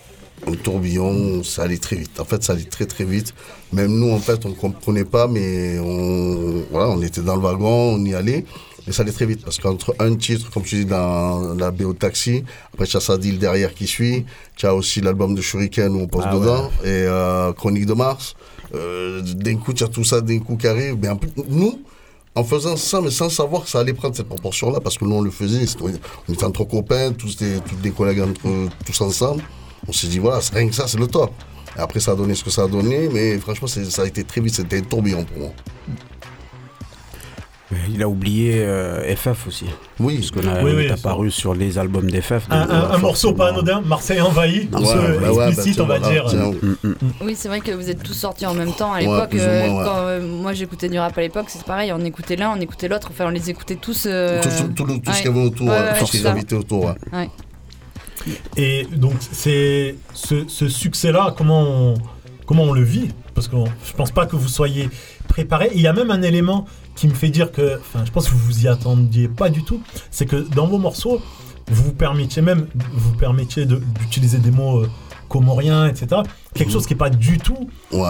[0.46, 2.18] Un tourbillon, ça allait très vite.
[2.18, 3.32] En fait, ça allait très très vite.
[3.72, 7.42] Même nous, en fait, on ne comprenait pas, mais on, voilà, on était dans le
[7.42, 8.44] wagon, on y allait.
[8.86, 11.92] Mais ça allait très vite parce qu'entre un titre, comme tu dis, dans la BO
[11.92, 12.42] Taxi,
[12.74, 14.24] après tu as Sadil derrière qui suit,
[14.56, 17.94] tu as aussi l'album de Shuriken où on pose Ah dedans, et euh, Chronique de
[17.94, 18.34] Mars.
[18.74, 20.96] Euh, d'un coup, tu as tout ça d'un coup qui arrive.
[21.00, 21.80] Mais en plus, nous,
[22.34, 25.16] en faisant ça, mais sans savoir que ça allait prendre cette proportion-là, parce que nous,
[25.16, 29.42] on le faisait, on était entre copains, tous des, tous collègues entre, tous ensemble.
[29.86, 31.30] On s'est dit, voilà, rien que ça, c'est le top.
[31.76, 34.24] Et après, ça a donné ce que ça a donné, mais franchement, ça a été
[34.24, 35.50] très vite, c'était un tourbillon pour moi.
[37.92, 39.64] Il a oublié euh, FF aussi.
[39.98, 40.94] Oui, parce qu'on a, Oui, on oui, est ça.
[40.94, 42.46] apparu sur les albums d'FF.
[42.50, 45.86] Un, un- euh, un morceau pas anodin, Marseille envahi, Ouais, bah ouais, explicite, bah, on
[45.86, 46.24] va dire.
[46.26, 46.70] voilà, tiens.
[46.82, 49.34] Mm, Oui, c'est vrai que vous êtes tous sortis en même temps à l'époque.
[49.34, 49.84] euh, moins, ouais.
[49.86, 52.88] Quand euh, moi j'écoutais du rap à l'époque, c'est pareil, on écoutait l'un, on écoutait
[52.88, 54.04] l'autre, enfin on les écoutait tous.
[54.06, 56.18] euh, Tout, tout- tout ce qu'il y avait autour, Ouais, euh, ouais, tout ce qui
[56.18, 56.24] ça.
[56.30, 56.84] gravitait autour.
[56.86, 56.94] ouais.
[57.12, 57.30] Ouais.
[58.56, 61.94] Et donc, c'est ce, ce succès-là, comment on,
[62.46, 63.08] comment on le vit?
[63.34, 63.56] Parce que
[63.86, 64.88] je pense pas que vous soyez
[65.26, 65.70] préparé.
[65.74, 68.32] Il y a même un élément qui me fait dire que, enfin, je pense que
[68.32, 69.80] vous vous y attendiez pas du tout.
[70.10, 71.20] C'est que dans vos morceaux,
[71.68, 74.88] vous vous permettiez même, vous permettiez de- d'utiliser des mots euh,
[75.28, 76.20] comoriens, etc.
[76.54, 77.56] Quelque chose qui est pas du tout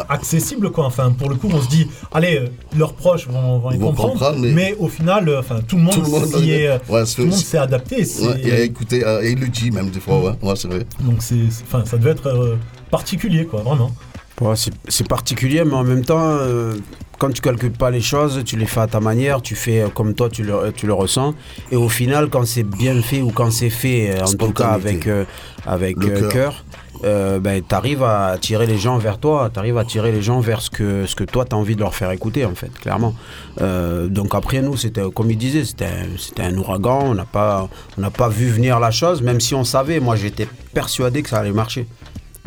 [0.08, 0.86] accessible, quoi.
[0.86, 4.12] Enfin, pour le coup, on se dit, allez, euh, leurs proches vont, vont y comprendre,
[4.14, 4.74] comprendre, mais- mais...
[4.80, 7.26] au final, euh, enfin, tout le monde, Tout le monde, s'y est, ouais, tout le
[7.26, 7.96] monde s'est adapté.
[7.98, 10.84] Ouais, et euh, et il le dit même des fois, ouais, ouais c'est vrai.
[11.00, 12.56] Donc c'est, enfin, ça devait être euh,
[12.90, 13.92] particulier, quoi, vraiment.
[14.40, 16.74] Ouais, c'est- c'est particulier, mais en même temps, euh,
[17.22, 19.88] quand tu calcules pas les choses, tu les fais à ta manière, tu fais euh,
[19.96, 21.34] comme toi, tu le, tu le ressens.
[21.70, 24.70] Et au final, quand c'est bien fait ou quand c'est fait, euh, en tout cas
[24.70, 25.24] avec, euh,
[25.64, 26.30] avec Le euh, cœur.
[26.32, 26.64] cœur,
[27.04, 30.20] euh, ben, tu arrives à attirer les gens vers toi, tu arrives à attirer les
[30.22, 32.54] gens vers ce que, ce que toi, tu as envie de leur faire écouter, en
[32.56, 33.14] fait, clairement.
[33.60, 37.24] Euh, donc après, nous, c'était, comme il disait, c'était un- c'était un ouragan, on n'a
[37.24, 41.28] pas, on pas vu venir la chose, même si on savait, moi j'étais persuadé que
[41.28, 41.86] ça allait marcher.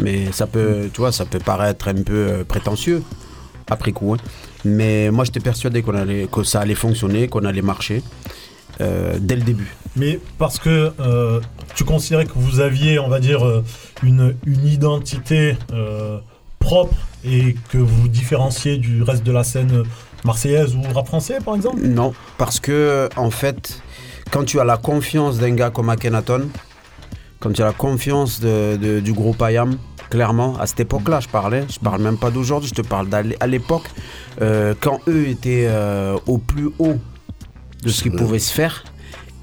[0.03, 3.01] Mais ça peut, tu vois, ça peut paraître un peu euh, prétentieux
[3.69, 4.13] après coup.
[4.13, 4.17] hein.
[4.63, 8.01] Mais moi, j'étais persuadé qu'on allait, que ça allait fonctionner, qu'on allait marcher
[8.81, 9.73] euh, dès le début.
[9.95, 11.39] Mais parce que euh,
[11.75, 13.63] tu considérais que vous aviez, on va dire, euh,
[14.03, 16.17] une, une identité euh,
[16.59, 19.83] propre et que vous différenciez du reste de la scène
[20.23, 21.81] marseillaise ou rap français, par exemple?
[21.81, 23.81] Non, parce que en fait,
[24.31, 26.49] quand tu as la confiance d'un gars comme Akhenaton,
[27.45, 29.77] quand tu as la confiance de- de- du groupe IAM,
[30.09, 33.07] clairement, à cette époque-là, je parlais, je parle même pas d'aujourd'hui, je te parle
[33.39, 33.83] à l'époque,
[34.41, 36.95] euh, quand eux étaient euh, au plus haut
[37.83, 38.83] de ce qui pouvait se faire,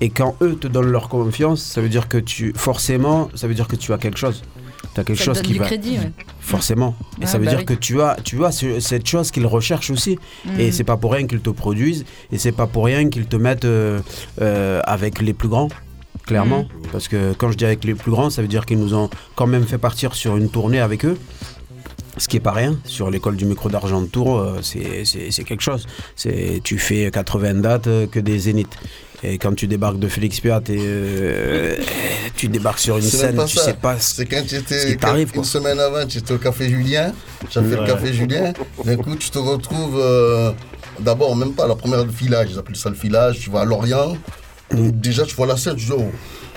[0.00, 3.54] et quand eux te donnent leur confiance, ça veut dire que tu, forcément, ça veut
[3.54, 4.42] dire que tu as quelque chose.
[4.94, 5.66] Tu as quelque Ça te chose donne qui du va.
[5.66, 6.10] crédit, ouais.
[6.40, 6.96] Forcément.
[7.22, 7.64] Et ça veut bah dire oui.
[7.66, 10.18] que tu as, tu as ce- cette chose qu'ils recherchent aussi.
[10.44, 10.58] Mhm.
[10.58, 12.04] Et c'est pas pour rien qu'ils te produisent.
[12.32, 14.00] Et c'est pas pour rien qu'ils te mettent euh,
[14.40, 15.68] euh, avec les plus grands.
[16.26, 16.62] Clairement.
[16.62, 16.68] Mhm.
[16.92, 19.10] Parce que quand je dis avec les plus grands, ça veut dire qu'ils nous ont
[19.36, 21.18] quand même fait partir sur une tournée avec eux.
[22.18, 22.76] Ce qui est pas rien.
[22.84, 25.86] Sur l'école du micro d'argent de Tours, euh, c'est- quelque chose.
[26.14, 28.76] C'est Tu fais 80 dates euh, que des zéniths.
[29.24, 31.76] Et quand tu débarques de Félix Piat et euh,
[32.36, 33.64] tu débarques sur une scène, tu ça.
[33.66, 35.30] sais pas C'est quand tu ce étais qui t'arrive.
[35.34, 37.12] une semaine avant, tu étais au café Julien,
[37.44, 38.52] as fait le café Julien,
[38.84, 40.50] d'un coup tu te retrouves euh,
[40.98, 43.64] d'abord même pas la première du filage, ils appellent ça le filage, tu vas à
[43.64, 44.16] Lorient,
[44.72, 46.10] déjà tu vois la scène, tu dis oh,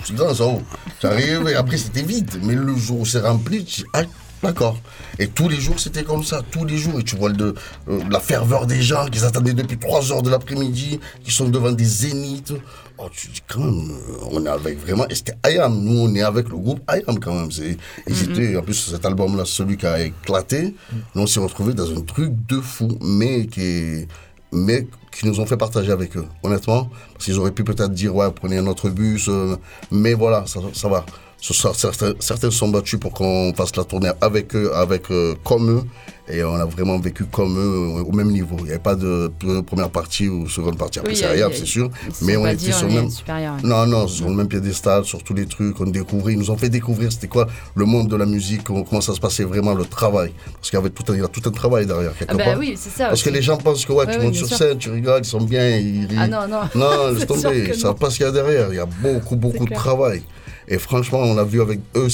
[0.04, 0.62] c'est grand ça, oh.
[1.00, 4.04] tu arrives et après c'était vide, mais le jour où c'est rempli, tu dis ah
[4.44, 4.78] d'accord.
[5.18, 7.56] Et tous les jours c'était comme ça, tous les jours, et tu vois le,
[7.88, 11.72] euh, la ferveur des gens qui s'attendaient depuis 3 heures de l'après-midi, qui sont devant
[11.72, 12.54] des zéniths.
[12.98, 13.92] Oh, tu dis quand même,
[14.32, 17.34] on est avec vraiment, et c'était IAM, nous on est avec le groupe IAM quand
[17.34, 17.52] même.
[17.52, 20.76] C'est, ils étaient, en plus cet album-là, celui qui a éclaté,
[21.14, 24.08] nous on s'est retrouvés dans un truc de fou, mais qui est,
[24.56, 28.16] mais qui nous ont fait partager avec eux, honnêtement, parce qu'ils auraient pu peut-être dire,
[28.16, 29.56] ouais, prenez un autre bus, euh,
[29.92, 31.06] mais voilà, ça, ça va.
[31.42, 35.84] Certains, certains sont battus pour qu'on fasse la tournée avec eux, avec euh, comme eux.
[36.28, 38.56] Et on a vraiment vécu comme eux au même niveau.
[38.60, 39.32] Il n'y avait pas de,
[39.68, 40.98] première partie ou seconde partie.
[40.98, 41.92] Après, Oui, c'est il y a- rien, il y a- c'est sûr.
[42.20, 43.12] ils Mais on était sur le même.
[43.12, 43.58] supérieur.
[43.64, 45.80] Non, non, sur le même piédestal, sur tous les trucs.
[45.80, 47.46] On découvrait, ils nous ont fait découvrir c'était quoi
[47.76, 50.32] le monde de la musique, comment, ça se passait vraiment, le travail.
[50.56, 52.38] Parce qu'il y avait tout un, il y a tout un travail derrière, quelque Ah
[52.38, 52.58] bah part.
[52.58, 54.48] oui, c'est ça Parce que les gens pensent que ouais, Ouais, tu oui, montes sur
[54.48, 54.58] sûr.
[54.58, 56.16] scène, tu rigoles, ils sont bien, ils rient.
[56.18, 56.62] Ah non, non.
[56.74, 57.94] Non, laisse tomber, que ça non.
[57.94, 58.70] pas ce qu'il y a derrière.
[58.72, 60.24] Il y a beaucoup, beaucoup de travail.
[60.68, 62.08] Et franchement, on l'a vu avec eux,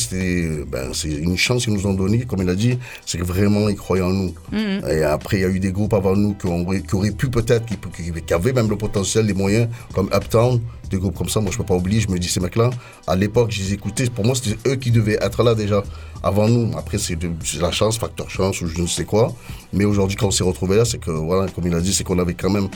[0.70, 3.70] ben, c'est une chance qu'ils nous ont donnée, comme il a dit, c'est que vraiment
[3.70, 4.34] ils croyaient en nous.
[4.52, 4.82] Mhm.
[4.90, 7.30] Et après, il y a eu des groupes avant nous qui, ont- qui auraient pu
[7.30, 7.78] peut-être, qui,
[8.26, 10.60] qui- avaient même le potentiel, les moyens, comme Uptown,
[10.90, 11.40] des groupes comme ça.
[11.40, 12.70] Moi, je peux pas oublier, je me dis, ces mecs-là,
[13.08, 15.82] à l'époque, je les écoutais, pour moi, c'était eux qui devaient être là déjà,
[16.22, 16.78] avant nous.
[16.78, 17.18] Après, c'est
[17.62, 19.34] la chance, facteur chance ou je ne sais quoi.
[19.72, 22.04] Mais aujourd'hui, quand on s'est retrouvés là, c'est que, voilà, comme il a dit, c'est
[22.04, 22.68] qu'on avait quand même,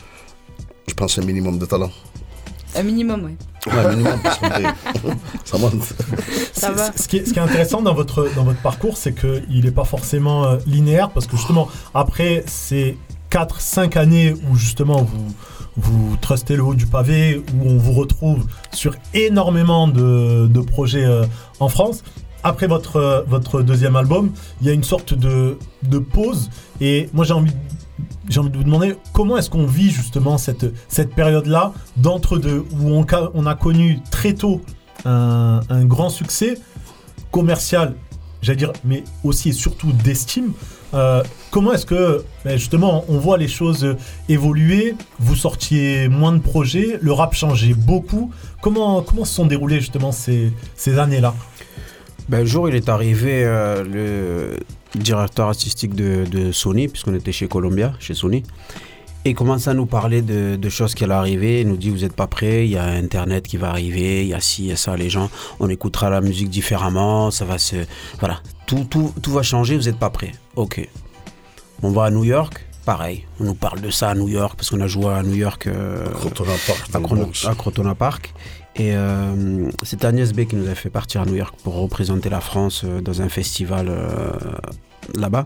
[0.87, 1.91] je pense, un minimum de talent.
[2.75, 3.35] Un minimum, ouais.
[3.73, 4.39] Ouais, un minimum, parce
[5.45, 5.93] ça monte.
[6.53, 6.91] Ça va.
[6.95, 9.71] Ce qui, est, ce qui est intéressant dans votre, dans votre parcours, c'est qu'il n'est
[9.71, 12.97] pas forcément euh, linéaire, parce que justement, après ces
[13.31, 15.33] 4-5 années où justement vous,
[15.77, 21.05] vous trustez le haut du pavé, où on vous retrouve sur énormément de, de projets
[21.05, 21.25] euh,
[21.59, 22.03] en France,
[22.43, 26.49] après votre, euh, votre deuxième album, il y a une sorte de, de pause.
[26.79, 27.51] Et moi, j'ai envie,
[28.29, 32.89] j'ai envie de vous demander comment est-ce qu'on vit justement cette, cette période-là d'entre-deux, où
[32.89, 34.61] on, on a connu très tôt
[35.05, 36.57] un, grand succès
[37.31, 37.95] commercial,
[38.41, 40.53] j'allais dire, mais aussi et surtout d'estime.
[40.93, 43.95] Euh, comment est-ce que ben, justement on voit les choses
[44.29, 48.31] évoluer Vous sortiez moins de projets, le rap changeait beaucoup.
[48.61, 51.35] Comment, comment se sont déroulées justement ces, ces années-là?
[52.29, 54.59] Ben, un jour, il est arrivé euh, le
[54.95, 58.43] directeur artistique de, de Sony, puisqu'on était chez Columbia, chez Sony.
[59.27, 61.61] Et commence à nous parler de, de choses qui allaient arriver.
[61.61, 64.27] Il nous dit Vous n'êtes pas prêts, il y a Internet qui va arriver, il
[64.27, 65.29] y a ci, il y a ça, les gens,
[65.59, 67.75] on écoutera la musique différemment, ça va se.
[68.19, 70.31] Voilà, tout, tout, tout va changer, vous n'êtes pas prêts.
[70.55, 70.87] Ok.
[71.81, 73.25] On va à New York, pareil.
[73.39, 75.65] On nous parle de ça à New York, parce qu'on a joué à New York.
[75.67, 77.47] euh, Crotona Park, à, Chrono- Bronx.
[77.49, 78.31] à Crotona Park.
[78.77, 82.29] Et euh, c'est Agnès B qui nous a fait partir à New York pour représenter
[82.29, 84.31] la France euh, dans un festival euh,
[85.17, 85.45] là-bas.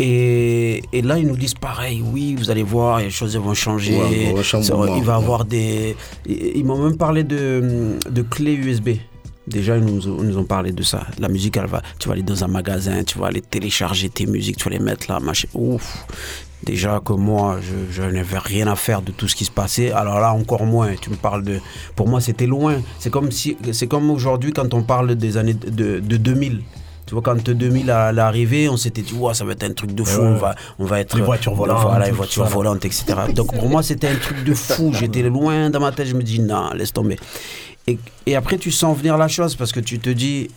[0.00, 3.96] Et, et là, ils nous disent pareil, oui, vous allez voir, les choses vont changer.
[3.96, 5.94] Ouais, Ça- il va avoir des.
[6.26, 8.90] Ils m'ont même parlé de, de clés USB.
[9.46, 11.06] Déjà, ils nous, nous ont parlé de ça.
[11.18, 14.26] La musique, elle va, tu vas aller dans un magasin, tu vas aller télécharger tes
[14.26, 15.46] musiques, tu vas les mettre là, machin.
[15.54, 16.06] Ouf.
[16.64, 19.92] Déjà que moi, je, je n'avais rien à faire de tout ce qui se passait.
[19.92, 20.94] Alors là, encore moins.
[21.00, 21.60] Tu me parles de.
[21.96, 22.80] Pour moi, c'était loin.
[22.98, 26.62] C'est comme si, c'est comme aujourd'hui quand on parle des années de, de 2000.
[27.06, 29.72] Tu vois, quand 2000 a- est arrivé, on s'était dit, ouais, ça va être un
[29.74, 30.22] truc de fou.
[30.22, 30.32] Ouais, ouais.
[30.34, 31.16] On va, on va être.
[31.18, 33.04] Les voitures volantes, Voilà, les voitures volantes, etc.
[33.34, 34.90] Donc pour moi, c'était un truc de fou.
[34.98, 36.06] J'étais loin dans ma tête.
[36.06, 37.18] Je me dis, non, laisse tomber.
[37.86, 40.48] Et, et après, tu sens venir la chose parce que tu te dis,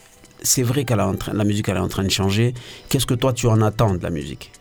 [0.42, 2.54] c'est vrai que la musique, elle est en train de changer.
[2.88, 4.54] Qu'est-ce que toi, tu en attends de la musique?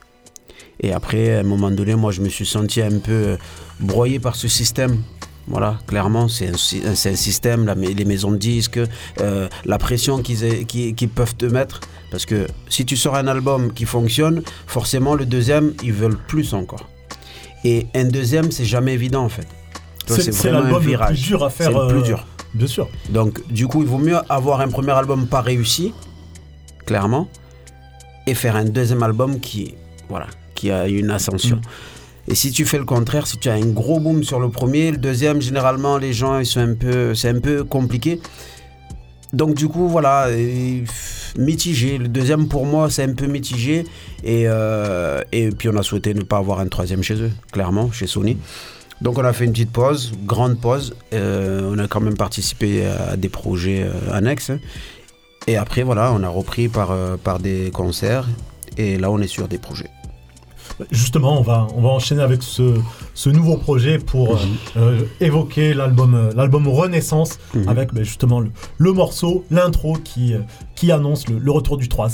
[0.80, 3.36] Et après, à un moment donné, moi, je me suis senti un peu euh,
[3.80, 5.02] broyé par ce système.
[5.48, 8.80] Voilà, clairement, c'est un, système, la- les maisons de disques,
[9.20, 11.80] euh, la pression qu'ils peuvent te mettre.
[12.10, 16.52] Parce que si tu sors un album qui fonctionne, forcément, le deuxième, ils veulent plus
[16.52, 16.88] encore.
[17.64, 19.46] Et un deuxième, c'est jamais évident, en fait.
[20.08, 21.20] C'est- vraiment un l'album le plus virage.
[21.22, 22.26] dur à faire, C'est le plus euh, dur.
[22.54, 22.88] Bien sûr.
[23.10, 25.92] Donc, du coup, il vaut mieux avoir un premier album pas réussi,
[26.86, 27.28] clairement,
[28.26, 29.74] et faire un deuxième album qui,
[30.08, 31.60] voilà, qui a une ascension.
[32.28, 34.90] Et si tu fais le contraire, si tu as un gros boom sur le premier,
[34.90, 38.20] le deuxième, généralement, les gens, ils sont un peu, c'est un peu compliqué.
[39.32, 41.98] Donc du coup, voilà, pff, mitigé.
[41.98, 43.84] Le deuxième, pour moi, c'est un peu mitigé.
[44.24, 47.92] Et, euh, et puis on a souhaité ne pas avoir un troisième chez eux, clairement,
[47.92, 48.36] chez Sony.
[49.02, 50.96] Donc on a fait une petite pause, grande pause.
[51.12, 54.52] Euh, on a quand même participé à des projets euh, annexes.
[55.46, 58.26] Et après, voilà, on a repris par, euh, par des concerts.
[58.78, 59.90] Et là, on est sur des projets.
[60.90, 62.74] Justement, on va, on va enchaîner avec ce,
[63.14, 64.38] ce nouveau projet pour euh,
[64.76, 70.34] euh, évoquer l'album euh, l'album Renaissance avec ben, justement le, le morceau, l'intro qui,
[70.74, 72.09] qui annonce le, le retour du 3.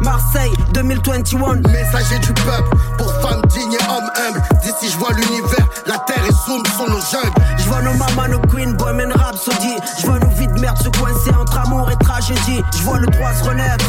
[0.00, 1.56] Marseille, 2021.
[1.70, 4.42] Messager du peuple, pour femmes dignes et hommes humbles.
[4.62, 7.32] D'ici je vois l'univers, la terre et Zoom sont nos jungles.
[7.58, 9.76] Je vois nos mamans, nos queens, bohemian rhapsody.
[10.00, 12.62] Je vois nos vies de merde se coincer entre amour et tragédie.
[12.76, 13.84] Je vois le droit se renaître.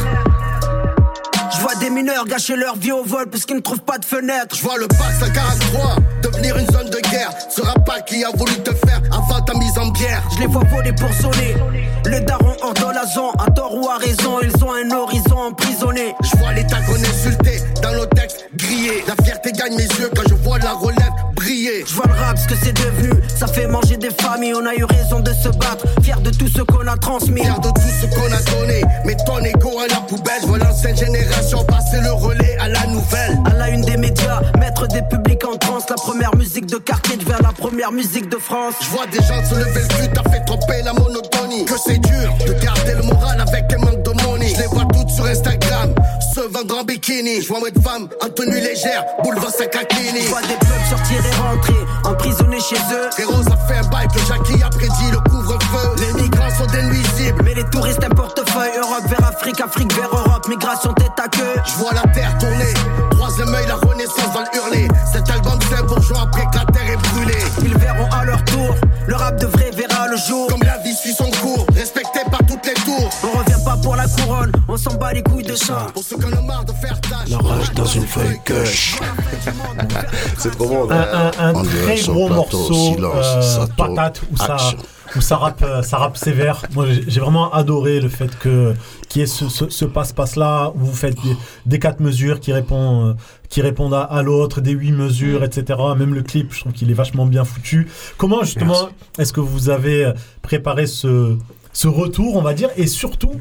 [1.58, 4.05] Je vois des mineurs gâcher leur vie au vol parce qu'ils ne trouvent pas de
[4.05, 4.55] fenêtre.
[4.55, 7.32] Je vois le pass à 43 devenir une zone de guerre.
[7.49, 10.22] Ce pas qui a voulu te faire avant ta mise en bière.
[10.36, 11.55] Je les vois voler pour sonner.
[12.05, 12.55] Le daron
[12.97, 16.14] blason, à tort ou à raison, ils ont un horizon emprisonné.
[16.24, 19.03] Je vois l'état qu'on insulté, dans nos textes grillés.
[19.08, 21.12] La fierté gagne mes yeux quand je vois la relève
[21.48, 24.76] Je vois le rap, ce que c'est devenu, ça fait manger des familles, on a
[24.76, 27.41] eu raison de se battre, fier de tout ce qu'on a transmis.
[27.41, 30.41] Fier de tout ce qu'on a donné, mais ton égo à la poubelle.
[30.41, 33.39] Je vois l'ancienne génération passer le relais à la nouvelle.
[33.45, 37.16] À la une des médias, mettre des publics en transe, la première musique de quartier
[37.16, 38.76] devient la première musique de France.
[38.82, 41.64] Je vois des gens se lever le cul, t'as fait tromper la monotonie.
[41.64, 44.54] Que c'est dur de garder le moral avec des manques de money.
[44.54, 45.47] Je les vois toutes sur Instagram, se
[47.08, 47.41] bikini.
[47.41, 50.22] Je vois de femmes en tenue légère, boulevard Sakakini.
[50.22, 53.10] Je vois des peuples sortir et rentrer, emprisonnés chez eux.
[53.12, 55.95] Frérot, ça fait un bail que Jackie a prédit le couvre-feu.
[55.99, 58.72] Les migrants sont des nuisibles, mais les touristes un portefeuille.
[58.78, 61.62] Europe vers Afrique, Afrique vers Europe, migration tête à queue.
[61.66, 62.74] Je vois la terre tourner,
[63.12, 64.58] troisième œil, la renaissance va le
[74.78, 75.88] on s'en bat les couilles de ça.
[75.93, 77.30] Pour ceux qui en ont marre de faire tâche.
[77.30, 78.39] La rage dans une feuille.
[80.38, 80.89] C'est trop bon.
[80.91, 83.25] Un, très gros morceau silence,
[83.59, 84.57] euh, patate où ça,
[85.15, 86.61] où ça rappe, euh, ça rappe sévère.
[86.75, 88.75] Moi, j'ai vraiment adoré le fait que
[89.09, 92.39] qu'il y ait ce, ce- ce passe-passe là où vous faites des, des quatre mesures
[92.39, 93.13] qui répondent, euh,
[93.49, 95.80] qui répondent à, à l'autre, des huit mesures, etc.
[95.97, 97.88] Même le clip, je trouve qu'il est vachement bien foutu.
[98.17, 100.11] Comment justement est-ce que vous avez
[100.43, 101.36] préparé ce
[101.73, 103.34] ce retour, on va dire, et surtout,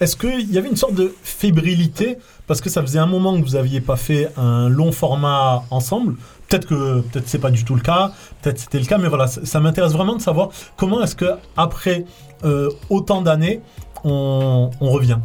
[0.00, 3.44] est-ce qu'il y avait une sorte de fébrilité parce que ça faisait un moment que
[3.44, 6.16] vous n'aviez pas fait un long format ensemble?
[6.48, 9.26] Peut-être que peut-être c'est pas du tout le cas, peut-être c'était le cas, mais voilà,
[9.28, 12.04] ça, m'intéresse vraiment de savoir comment est-ce que après
[12.44, 13.60] euh, autant d'années,
[14.04, 15.18] on, revient.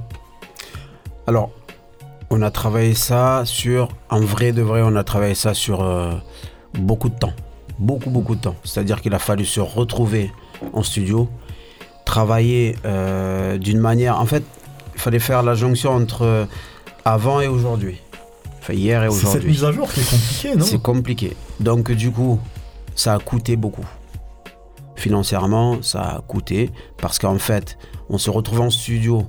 [1.27, 1.51] Alors,
[2.29, 6.13] on a travaillé ça sur, en vrai de vrai, on a travaillé ça sur euh,
[6.75, 7.33] beaucoup de temps.
[7.77, 8.55] Beaucoup, beaucoup de temps.
[8.63, 10.31] C'est-à-dire qu'il a fallu se retrouver
[10.73, 11.29] en studio,
[12.05, 14.19] travailler euh, d'une manière.
[14.19, 14.43] En fait,
[14.99, 16.45] fallait faire la jonction entre euh,
[17.05, 17.97] avant et aujourd'hui.
[18.59, 19.49] Enfin, hier et C'est cette aujourd'hui.
[19.51, 20.65] mise à jour qui est compliquée, non?
[20.65, 21.37] C'est compliqué.
[21.59, 22.39] Donc du coup,
[22.95, 23.85] ça a coûté beaucoup.
[24.95, 27.77] Financièrement, ça a coûté parce qu'en fait,
[28.09, 29.25] on se retrouvait en studio,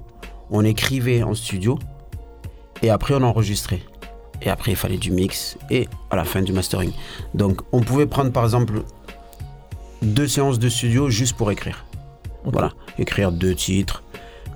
[0.51, 1.79] on écrivait en studio
[2.83, 3.81] et après on enregistrait.
[4.43, 6.93] Et après, il fallait du mix et à la fin du mastering.
[7.35, 8.83] Donc, on pouvait prendre par exemple
[10.01, 11.85] deux séances de studio juste pour écrire.
[12.45, 14.03] Voilà, écrire deux titres.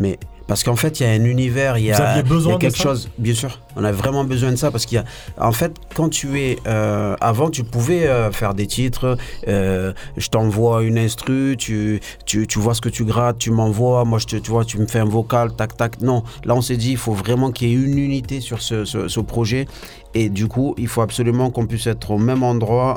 [0.00, 2.54] Mais parce qu'en fait, il y a un univers, il y a, il y besoin
[2.54, 3.08] de quelque ça chose.
[3.18, 5.04] Bien sûr, on a vraiment besoin de ça parce qu'il y a.
[5.38, 6.58] En fait, quand tu es.
[6.66, 9.16] euh, avant, tu pouvais euh, faire des titres.
[9.48, 14.04] euh, je t'envoie une instru, tu, tu, tu vois ce que tu grattes, tu m'envoies.
[14.04, 16.00] Moi, je te, tu vois, tu me fais un vocal, tac, tac.
[16.02, 18.84] Non, là, on s'est dit, il faut vraiment qu'il y ait une unité sur ce,
[18.84, 19.66] ce, ce projet.
[20.12, 22.96] Et du coup, il faut absolument qu'on puisse être au même endroit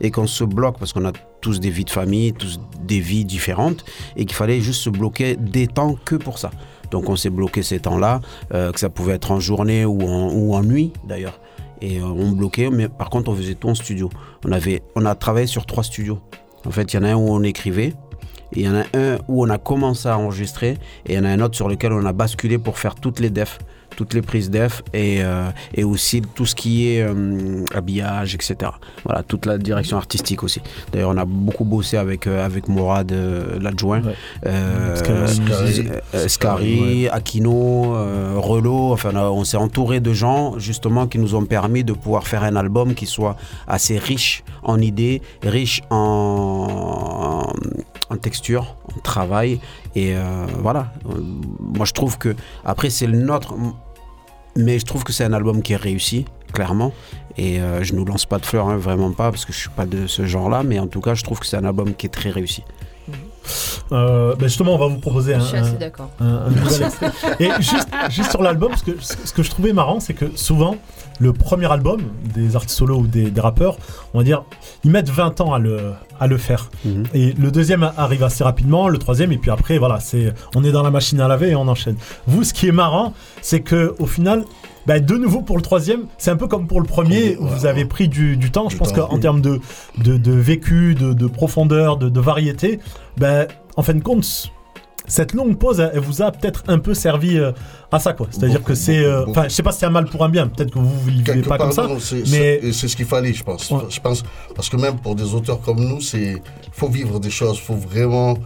[0.00, 3.24] et qu'on se bloque parce qu'on a tous des vies de famille, tous des vies
[3.24, 3.84] différentes
[4.16, 6.50] et qu'il fallait juste se bloquer des temps que pour ça.
[6.90, 8.20] Donc on s'est bloqué ces temps-là,
[8.52, 11.40] euh, que ça pouvait être en journée ou en, nuit d'ailleurs.
[11.80, 14.10] Et euh, on bloquait, mais par contre on faisait tout en studio.
[14.44, 16.18] On, avait, on a travaillé sur trois studios.
[16.66, 17.94] En fait, il y en a un où on écrivait,
[18.52, 20.76] il y en a un où on a commencé à enregistrer,
[21.06, 23.20] et il y en a un autre sur lequel on a basculé pour faire toutes
[23.20, 23.58] les defs,
[24.00, 28.70] toutes les prises def, et, euh, et aussi tout ce qui est euh, habillage, etc.
[29.04, 30.62] Voilà, toute la direction artistique aussi.
[30.90, 33.12] D'ailleurs, on a beaucoup bossé avec, euh, avec Mourad,
[33.60, 34.00] l'adjoint,
[35.36, 35.90] Scary.
[36.28, 38.92] Scary, Aquino, Relo.
[38.94, 42.56] Enfin, on, s'est entouré de gens justement qui nous ont permis de pouvoir faire un
[42.56, 43.36] album qui soit
[43.68, 47.52] assez riche en idées, riche en,
[48.08, 49.60] en texture, en travail.
[49.94, 50.92] Et euh, voilà.
[51.04, 52.34] Moi, je trouve que
[52.64, 53.54] après, c'est le nôtre.
[54.62, 56.92] Mais je trouve que c'est un album qui est réussi, clairement.
[57.36, 59.58] Et euh, je ne nous lance pas de fleurs, hein, vraiment pas, parce que je
[59.58, 60.62] suis pas de ce genre-là.
[60.62, 62.62] Mais en tout cas, je trouve que c'est un album qui est très réussi.
[63.92, 66.10] Euh, ben justement, on va vous proposer un, Je suis assez un- d'accord.
[66.20, 67.10] un- un nouvel extrait.
[67.40, 70.76] Et juste, juste sur l'album, ce que, ce que je trouvais marrant, c'est que souvent,
[71.20, 72.00] le premier album
[72.34, 73.76] des artistes solo ou des, des rappeurs,
[74.14, 74.44] on va dire,
[74.84, 76.70] ils mettent 20 ans à le, à le faire.
[77.14, 80.72] Et le deuxième arrive assez rapidement, le troisième, et puis après, voilà, c'est, on est
[80.72, 81.96] dans la machine à laver et on enchaîne.
[82.26, 83.12] Vous, ce qui est marrant,
[83.42, 84.44] c'est que au final,
[84.86, 87.66] bah, de nouveau pour le troisième, c'est un peu comme pour le premier, où vous
[87.66, 88.68] avez pris du, du temps.
[88.68, 89.60] Je pense qu'en termes de,
[89.98, 92.80] de, de vécu, de, de profondeur, de, variété,
[93.18, 93.46] ben,
[93.76, 94.50] en fin de compte,
[95.10, 97.52] cette longue pause, elle, elle vous a peut-être un peu servi euh,
[97.92, 98.28] à ça, quoi.
[98.30, 100.46] C'est-à-dire que c'est, euh, enfin, je sais pas si c'est un mal pour un bien.
[100.46, 101.98] Peut-être que vous ne vivez Quelque pas part, comme ça, non,
[102.30, 103.72] mais c'est ce qu'il fallait, je pense.
[103.90, 104.22] Je pense
[104.54, 106.42] parce que même pour des auteurs comme nous, c'est
[106.72, 108.36] faut vivre des choses, faut vraiment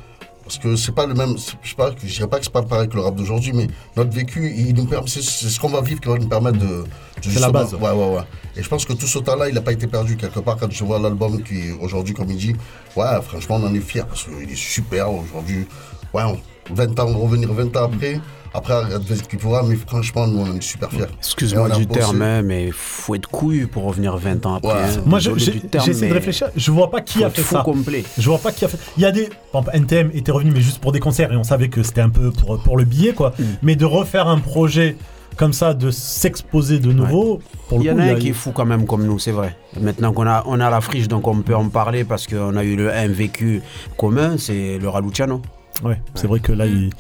[0.44, 1.36] parce que c'est pas le même.
[1.62, 1.70] Je
[2.06, 4.74] je dirais pas que c'est pas pareil que le rap d'aujourd'hui, mais notre vécu, il
[4.74, 6.66] nous permet, c'est ce qu'on va vivre qui va nous permettre de.
[6.66, 6.84] de
[7.22, 7.72] C'est la base.
[7.74, 8.22] Ouais, ouais, ouais.
[8.56, 10.70] Et je pense que tout ce temps-là, il n'a pas été perdu quelque part quand
[10.70, 12.54] je vois l'album qui est aujourd'hui, comme il dit.
[12.94, 15.66] Ouais, franchement, on en est fiers parce qu'il est super aujourd'hui.
[16.12, 16.38] Ouais, on-
[16.70, 18.20] 20 ans, revenir 20 ans après.
[18.56, 21.06] Après, regarde ce qu'il pourra, mais franchement, nous, on est super fiers.
[21.18, 21.98] Excuse-moi du bossé.
[22.00, 24.68] terme, mais faut être couillu pour revenir 20 ans après.
[24.68, 24.74] Ouais.
[24.96, 25.02] hein.
[25.06, 26.50] Moi, j'essaie de réfléchir.
[26.54, 27.62] Je vois pas qui a fait ça.
[27.62, 28.04] complet.
[28.16, 28.78] Je vois pas qui a fait.
[28.96, 29.28] Il y a des.
[29.72, 32.30] NTM était revenu, mais juste pour des concerts, et on savait que c'était un peu
[32.30, 33.34] pour, pour le billet, quoi.
[33.36, 33.42] Mm.
[33.62, 34.96] Mais de refaire un projet
[35.36, 38.10] comme ça, de s'exposer de nouveau, pour le Il y en coup, a il y
[38.12, 39.56] un a qui est fou quand même comme nous, c'est vrai.
[39.80, 42.62] Maintenant qu'on a, on a la friche, donc on peut en parler parce qu'on a
[42.62, 43.60] eu le, un vécu
[43.98, 45.42] commun, c'est le Raluciano.
[45.82, 46.90] Ouais, c'est vrai que là, il.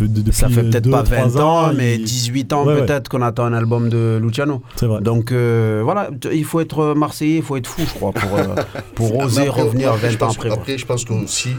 [0.00, 2.84] de- de- Ça fait peut-être pas trois 20 ans, il- mais 18 ans Ouais, ouais.
[2.86, 4.62] peut-être qu'on attend un album de Luciano.
[4.76, 5.00] C'est vrai.
[5.00, 8.54] Donc euh, voilà, il faut être Marseillais, il faut être fou, je crois, pour, euh,
[8.96, 10.50] pour oser après- revenir après, 20 je ans après.
[10.50, 11.50] Après, je pense qu'aussi,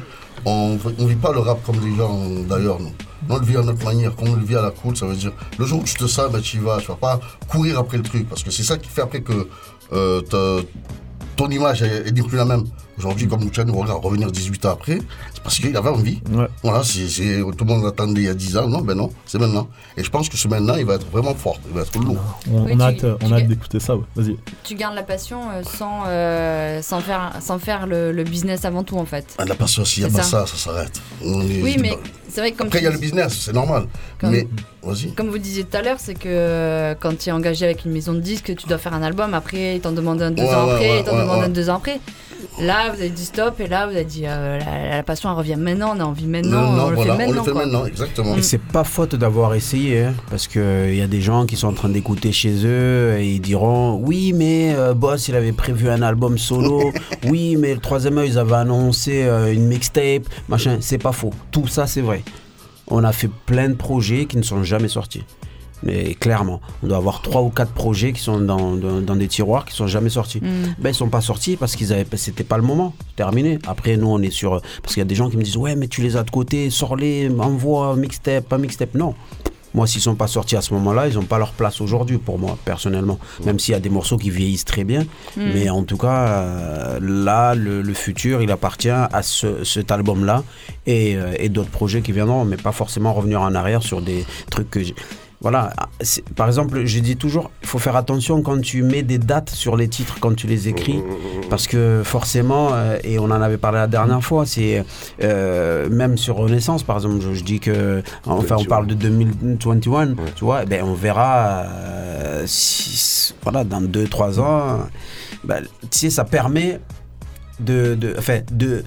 [0.44, 2.80] on ne vit pas le rap comme les gens d'ailleurs.
[2.82, 2.92] nous.
[3.30, 4.96] Nous, on le vit à notre manière, comme on le vit à la cool.
[4.98, 6.78] Ça veut dire, le jour où tu te sens, ben, tu y vas.
[6.80, 8.28] Tu vas pas courir après le truc.
[8.30, 9.48] Parce que c'est ça qui fait après que
[9.94, 10.22] euh,
[11.36, 12.64] ton image est, est plus la même.
[12.98, 15.00] Aujourd'hui, comme Luciano, regarde, revenir 18 ans après,
[15.34, 16.22] c'est parce qu'il avait envie.
[16.64, 18.68] Voilà, c'est, c'est- tout le monde l'attendait il y a 10 ans.
[18.70, 19.68] Non, ben non, c'est maintenant.
[19.98, 21.60] Et je pense que ce maintenant, il va être vraiment fort.
[21.68, 22.18] Il va être lourd.
[22.50, 23.48] On, Oui, on a tu- hâte, on tu a hâte gagnes.
[23.50, 24.04] d'écouter ça, ouais.
[24.16, 24.38] Vas-y.
[24.64, 28.84] Tu gardes la passion euh, sans, euh, sans faire, sans faire le, le business avant
[28.84, 29.26] tout en fait.
[29.38, 30.46] Ah, la passion, s'il n'y a pas ça.
[30.48, 31.02] ça, s'arrête.
[31.24, 31.98] On Oui, mais
[32.36, 33.86] c'est vrai que comme Après, il y a le business, c'est normal.
[34.20, 34.46] Comme- Mais,
[34.84, 35.14] vas-y.
[35.14, 37.92] Comme vous disiez tout à l'heure, c'est que euh, quand tu es engagé avec une
[37.94, 40.54] maison de disques, tu dois faire un album, après ils t'en demandent un deux Ouais,
[40.54, 42.00] ans ouais, après, ils t'en demandent un deux ans après.
[42.60, 45.38] Là, vous avez dit stop, et là, vous avez dit euh, la, la passion elle
[45.38, 47.34] revient maintenant, on a envie maintenant, Non, non, on le fait on maintenant.
[47.36, 47.64] le fait quoi.
[47.66, 48.36] maintenant, exactement.
[48.38, 51.68] Et c'est pas faute d'avoir essayé, hein, parce qu'il y a des gens qui sont
[51.68, 55.90] en train d'écouter chez eux et ils diront Oui, mais euh, Boss, il avait prévu
[55.90, 56.92] un album solo.
[57.26, 60.78] oui, mais le troisième œil, ils avaient annoncé euh, une mixtape, machin.
[60.82, 61.32] C'est pas faux.
[61.52, 62.24] Tout ça, c'est vrai.
[62.88, 65.24] On a fait plein de projets qui ne sont jamais sortis.
[65.84, 69.28] Mais clairement, on doit avoir trois ou quatre projets qui sont dans, dans, dans des
[69.28, 70.40] tiroirs qui sont jamais sortis.
[70.40, 70.76] Mm.
[70.80, 72.94] Ben, ils sont pas sortis parce qu'ils avaient, c'était pas le moment.
[73.16, 73.60] Terminé.
[73.68, 75.76] Après, nous, on est sur, parce qu'il y a des gens qui me disent, ouais,
[75.76, 78.96] mais tu les as de côté, sors-les, envoie mixtape, pas mixtape.
[78.96, 79.14] Non.
[79.74, 82.40] Moi, s'ils sont pas sortis à ce moment-là, ils ont pas leur place aujourd'hui pour
[82.40, 83.20] moi, personnellement.
[83.46, 85.02] Même s'il y a des morceaux qui vieillissent très bien.
[85.36, 85.42] Mm.
[85.54, 90.44] Mais en tout cas, euh, là, le, le futur, il appartient à ce, cet album-là
[90.86, 94.26] et, euh, et d'autres projets qui viendront, mais pas forcément revenir en arrière sur des
[94.50, 94.96] trucs que j'ai.
[95.42, 99.18] Voilà, c'est- par exemple, je dis toujours, il faut faire attention quand tu mets des
[99.20, 101.04] dates sur les titres, quand tu les écris,
[101.50, 104.84] parce que forcément, euh, et on en avait parlé la dernière fois, c'est
[105.22, 110.16] euh, même sur Renaissance, par exemple, je, je dis que, enfin, on parle de 2021,
[110.36, 114.80] tu vois, ben, on verra, euh, si- voilà, dans 2-3 ans,
[115.44, 116.80] ben, tu sais, ça permet
[117.60, 118.84] de, de, enfin, de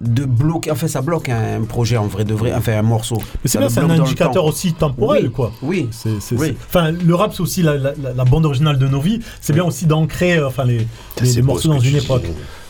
[0.00, 3.16] de bloquer, enfin ça bloque un projet en vrai de vrai, enfin un morceau.
[3.42, 5.52] Mais c'est bien, c'est un indicateur aussi temporel, Oui, quoi.
[5.62, 5.88] Oui.
[5.90, 6.48] C'est, c'est- Oui.
[6.48, 9.20] c'est- Enfin, le rap, c'est aussi la, la- la- bande originale de nos vies.
[9.40, 10.86] C'est bien aussi d'ancrer euh, enfin, les,
[11.22, 12.24] les- les morceaux ce dans une époque.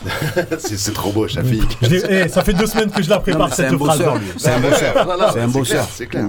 [0.59, 1.77] c'est c'est trop beau, Shafik.
[1.81, 3.97] Je l'ai- eh, ça fait deux semaines que je la prépare, Non, cette un phrase.
[3.97, 4.27] bosseur, lui.
[4.37, 4.79] C'est un bosseur.
[5.33, 5.63] C'est un c'est bosseur.
[5.65, 6.23] clair, C'est clair.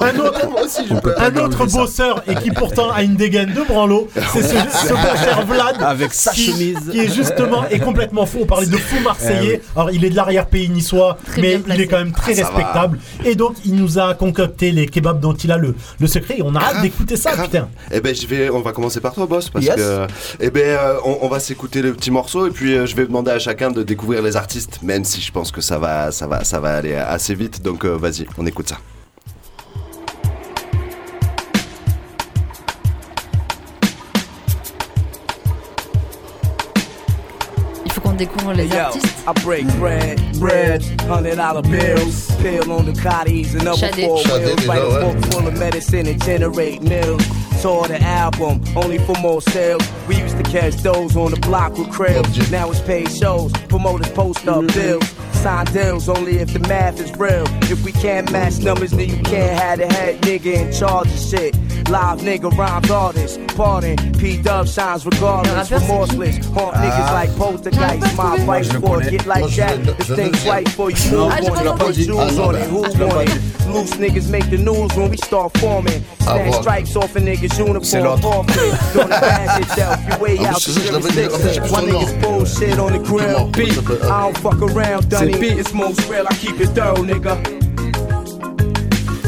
[0.00, 0.40] Un autre,
[1.20, 4.98] un autre bosseur et qui pourtant a une dégaine de branlo, c'est ce, ce bon
[5.22, 5.76] cher Vlad.
[5.82, 6.78] Avec sa qui, chemise.
[6.90, 8.38] Qui est justement est complètement fou.
[8.42, 9.62] On parlait de fou marseillais.
[9.64, 12.46] Eh Alors il est de l'arrière-pays niçois, Très mais il est quand même très Ah,
[12.46, 12.98] respectable.
[13.24, 16.36] Et donc il nous a concocté les kebabs dont il a le, le secret.
[16.38, 17.46] Et on a hâte d'écouter ça, grave.
[17.46, 17.68] putain.
[17.90, 19.76] Eh ben, je vais, on va commencer par toi, boss, parce Yes.
[19.76, 20.06] que,
[20.40, 23.06] eh ben, euh, on, on va s'écouter le petit morceau et puis euh, je vais
[23.06, 26.26] demander à chacun de découvrir les artistes, même si je pense que ça va, ça
[26.26, 27.62] va, ça va aller assez vite.
[27.62, 28.78] Donc, euh, vas-y, on écoute ça.
[38.20, 39.24] Découvre les yo, artistes.
[39.26, 44.04] I break bread, bread, hundred dollar bills, pill on the cotties, another Shade.
[44.04, 47.24] four wheels, write a book full of medicine and generate mills.
[47.60, 49.82] Saw the album, only for more sales.
[50.08, 52.50] We used to catch those on the block with cribs.
[52.50, 55.06] Now it's paid shows, promoters post up deals.
[55.32, 57.44] Sign deals only if the math is real.
[57.70, 61.18] If we can't match numbers, then you can't have the head nigga in charge of
[61.18, 61.54] shit.
[61.88, 63.96] Live nigga, rhymes artist, pardon.
[64.14, 66.46] P Dub shines regardless, Le remorseless.
[66.48, 69.10] Haunt niggas like poltergeist, my advice je le for a connais.
[69.10, 69.66] get like Moi, je that.
[69.66, 70.52] viens de- This je viens de thing's dire.
[70.52, 70.96] right for you.
[71.12, 71.92] Non, Move Ah, j'ai on pas it, entendu.
[71.92, 72.70] put jewels Ah, non, on bah, it.
[72.70, 73.30] Who je l'ai want pas it?
[73.30, 73.40] dit.
[73.72, 76.02] Loose niggas make the news when we start forming.
[76.22, 76.62] Snatch voir.
[76.62, 78.04] stripes off a niggas C'est uniform.
[78.04, 78.20] l'autre.
[78.20, 78.72] Forfeit.
[78.94, 79.96] Don't bash yourself.
[80.08, 81.34] You way Ah, out c'est the ça, je l'avais dit.
[81.34, 81.62] En fait, j'ai jurisdiction.
[81.62, 82.00] plus Why son nom.
[82.00, 83.34] niggas bullshit on the grill?
[83.34, 85.32] Comment il s'appelle I don't fuck around, Dunny.
[85.38, 85.46] P.
[85.60, 86.24] It's most real.
[86.30, 87.36] I keep it thorough, nigga.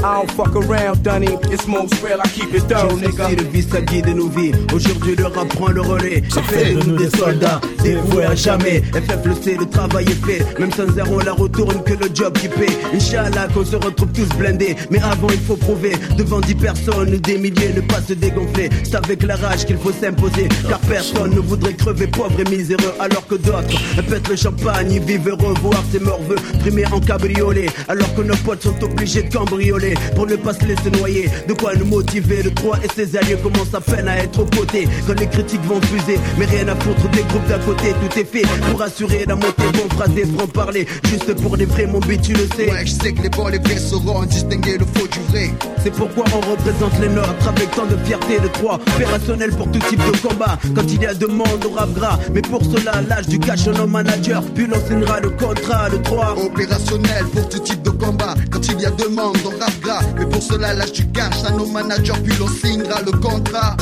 [0.05, 1.29] I don't fuck around, Dunny.
[1.53, 3.29] It's most real, I keep it thorough, nigga.
[3.37, 6.25] Le vice a guidé nos vies, aujourd'hui le rap prend le relais.
[6.29, 8.83] Ça fait de nous des soldats, dévoués à jamais.
[8.93, 10.45] FF le sait, le travail est fait.
[10.59, 12.77] Même sans zéro, la retourne que le job qui paie.
[12.93, 14.75] Inch'Allah, qu'on se retrouve tous blindés.
[14.91, 18.71] Mais avant, il faut prouver devant dix personnes, des milliers, ne pas se dégonfler.
[18.83, 20.49] C'est avec la rage qu'il faut s'imposer.
[20.69, 22.95] Car personne ne voudrait crever pauvre et miséreux.
[22.99, 27.67] Alors que d'autres pètent le champagne, ils vivent heureux, voir ses morveux primer en cabriolet.
[27.87, 31.28] Alors que nos potes sont obligés de cambrioler pour ne pas se laisser noyer.
[31.49, 34.57] De quoi nous motiver, le 3 et ses alliés commencent à peine à être aux
[34.57, 34.88] côtés.
[35.07, 37.95] Quand les critiques vont fuser, mais rien à foutre des groupes d'à côté.
[38.01, 40.86] Tout est fait pour assurer la montée, bon phrasé, franc parler.
[41.05, 42.70] Juste pour les vrais, mon but, tu le sais.
[42.70, 45.51] Ouais, je sais que les bons, les vrais sauront distinguer le faux du vrai.
[45.82, 49.80] C'est pourquoi on représente les nôtres avec tant de fierté de trois opérationnel pour tout
[49.88, 50.59] type de combat.
[50.74, 53.86] Quand il y a demande au rap gras, mais pour cela, l'âge du cash nos
[53.86, 56.36] managers, puis l'on signera le contrat, le 3.
[56.45, 58.34] Opérationnel pour tout type de combat.
[58.51, 60.01] Quand il y a demande, rap gras.
[60.18, 63.76] Mais pour cela, lâche du cash à nos managers, puis l'on signera le contrat.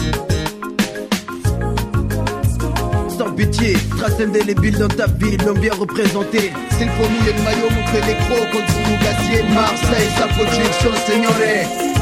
[3.17, 6.53] Sans pitié, trace indélébile dans ta ville, l'homme bien représenté.
[6.77, 9.43] S'il faut mouiller le maillot, montrer les crocs contre nous glacier.
[9.55, 12.01] Marseille, sa production, señores.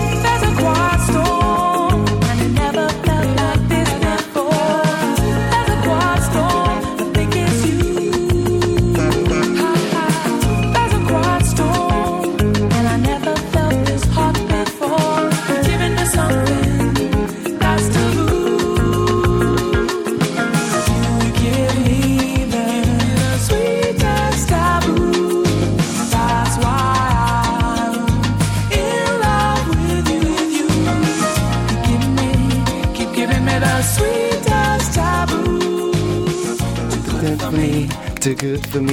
[38.29, 38.93] Too good for me.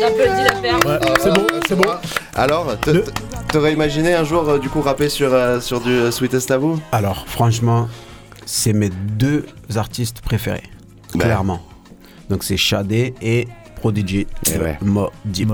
[0.00, 0.86] J'applaudis la perle.
[0.86, 1.88] Ouais, c'est bon, c'est bon.
[2.34, 3.10] Alors, t- t-
[3.52, 6.80] t'aurais imaginé un jour euh, du coup rapper sur, euh, sur du euh, Sweetest Taboo
[6.90, 7.88] Alors, franchement,
[8.44, 10.64] c'est mes deux artistes préférés.
[11.14, 11.20] Ben.
[11.20, 11.62] Clairement.
[12.28, 13.46] Donc, c'est Shadé et
[13.82, 14.28] Prodigy.
[14.46, 14.78] Eh ouais.
[14.80, 15.50] Mob Deep.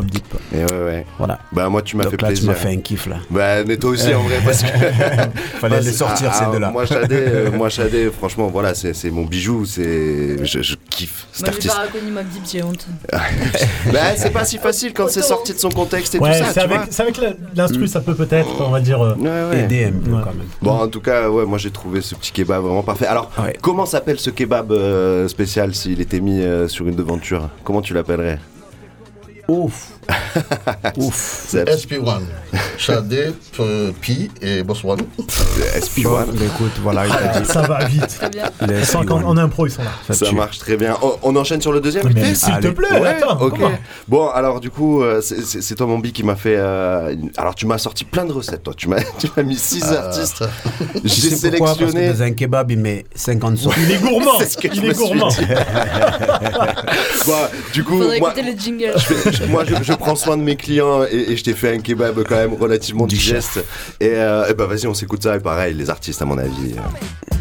[0.53, 1.07] Et ouais, ouais.
[1.17, 1.39] Voilà.
[1.51, 2.43] Bah, moi, tu m'as fait là, plaisir.
[2.45, 3.17] tu m'as fait un kiff là.
[3.31, 4.69] Bah, mais toi aussi en vrai, parce que.
[5.59, 6.71] Fallait Moi, les c'est- sortir, ces deux-là.
[6.71, 9.65] Moi, Shadé, euh, moi, Shadé, franchement, voilà, c'est c'est mon bijou.
[9.65, 11.75] c'est Je, je kiffe cet Moi, j'ai artiste.
[11.77, 12.87] pas reconnu Mob Deep, j'ai honte.
[13.93, 16.53] bah, c'est pas si facile quand c'est sorti de son contexte et Ouais, tout ça.
[16.53, 16.87] c'est tu avec, vois.
[16.91, 17.17] c'est avec
[17.57, 19.01] l'instru, ça peut peut-être, on va dire.
[19.03, 19.69] euh, Ouais.
[19.69, 19.93] Ouais.
[20.05, 20.47] quand même.
[20.61, 23.07] Bon, en tout cas, ouais, moi j'ai trouvé ce petit kebab vraiment parfait.
[23.07, 23.31] Alors,
[23.63, 27.49] comment s'appelle ce kebab euh, spécial s'il était mis euh, sur une devanture?
[27.65, 28.39] Comment tu l'appellerais
[29.49, 29.98] Ouf
[30.97, 32.21] Ouf SP1.
[32.77, 33.33] Shadé,
[34.01, 35.03] Pi et Botswana.
[35.77, 36.03] SP1.
[36.05, 37.49] Bon, bah, écoute, voilà, il dit.
[37.49, 38.21] Ça va vite.
[38.67, 39.25] Les Sans qu'en- SP1.
[39.25, 40.15] en impro, ils sont là.
[40.15, 40.97] Ça marche très bien.
[41.03, 42.05] On, on enchaîne sur le deuxième
[42.35, 43.39] s'il te plaît, Ouais, attends.
[44.07, 46.57] Bon, alors du coup, euh, c'est- toi mon bi qui m'a fait.
[46.57, 48.75] euh, Alors tu m'as sorti plein de recettes, toi.
[48.77, 50.45] Tu m'as tu m'as mis 6 Ah, artistes.
[51.05, 52.13] J'ai sais pourquoi Parce que sélectionné.
[52.13, 53.75] dans un kebab, il met 50 sauces.
[53.79, 54.39] Il est gourmand.
[54.49, 55.29] Ce que Il est gourmand.
[57.27, 57.35] Bon,
[57.73, 58.93] du coup, Faudrait moi, écouter le jingle.
[58.97, 61.55] je, fais- je- moi, je, je prends soin de mes clients et, et je t'ai
[61.55, 63.65] fait un kebab quand même relativement digeste.
[64.01, 65.37] Et, euh, et bah vas-y, on s'écoute ça.
[65.37, 66.75] Et pareil, les artistes, à mon avis.
[66.77, 67.35] euh,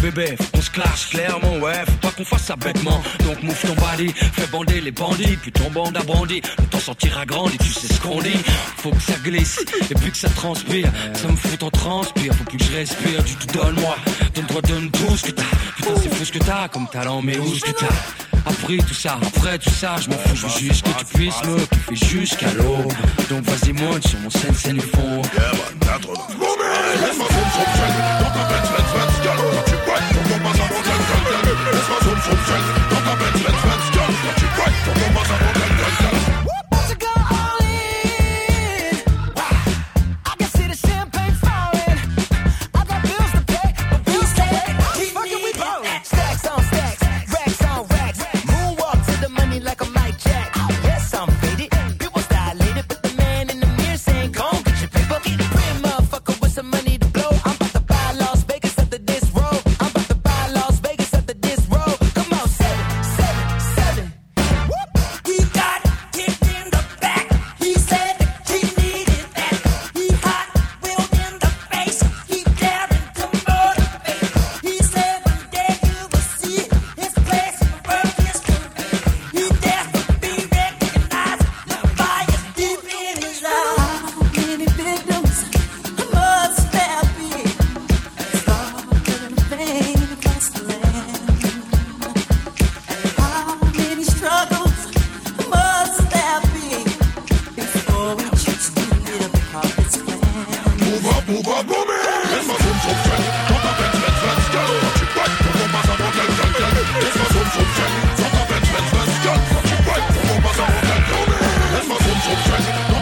[0.00, 3.02] bébé, qu'on se clash, clairement, ouais, faut pas qu'on fasse ça bêtement.
[3.24, 6.40] Donc move ton body, fais bander les bandits, puis ton bande a brandi.
[6.58, 8.38] Le temps sortira grandi, tu sais ce qu'on dit.
[8.76, 10.90] Faut que ça glisse, et puis que ça transpire.
[11.14, 13.22] Ça me fout en transpire, faut plus que je respire.
[13.24, 13.96] Du tout donne-moi,
[14.34, 15.42] donne-toi, donne tout ce que t'as.
[15.76, 17.86] Putain, c'est fou ce que t'as comme talent, mais où ce que t'as
[18.46, 21.42] Après tout ça, après tout ça, je m'en fous, je veux juste que tu puisses
[21.44, 21.58] me
[21.94, 22.92] kiffer jusqu'à l'aube.
[23.28, 25.22] Donc vas-y, monte sur mon scène, scène du fond.
[32.48, 32.77] To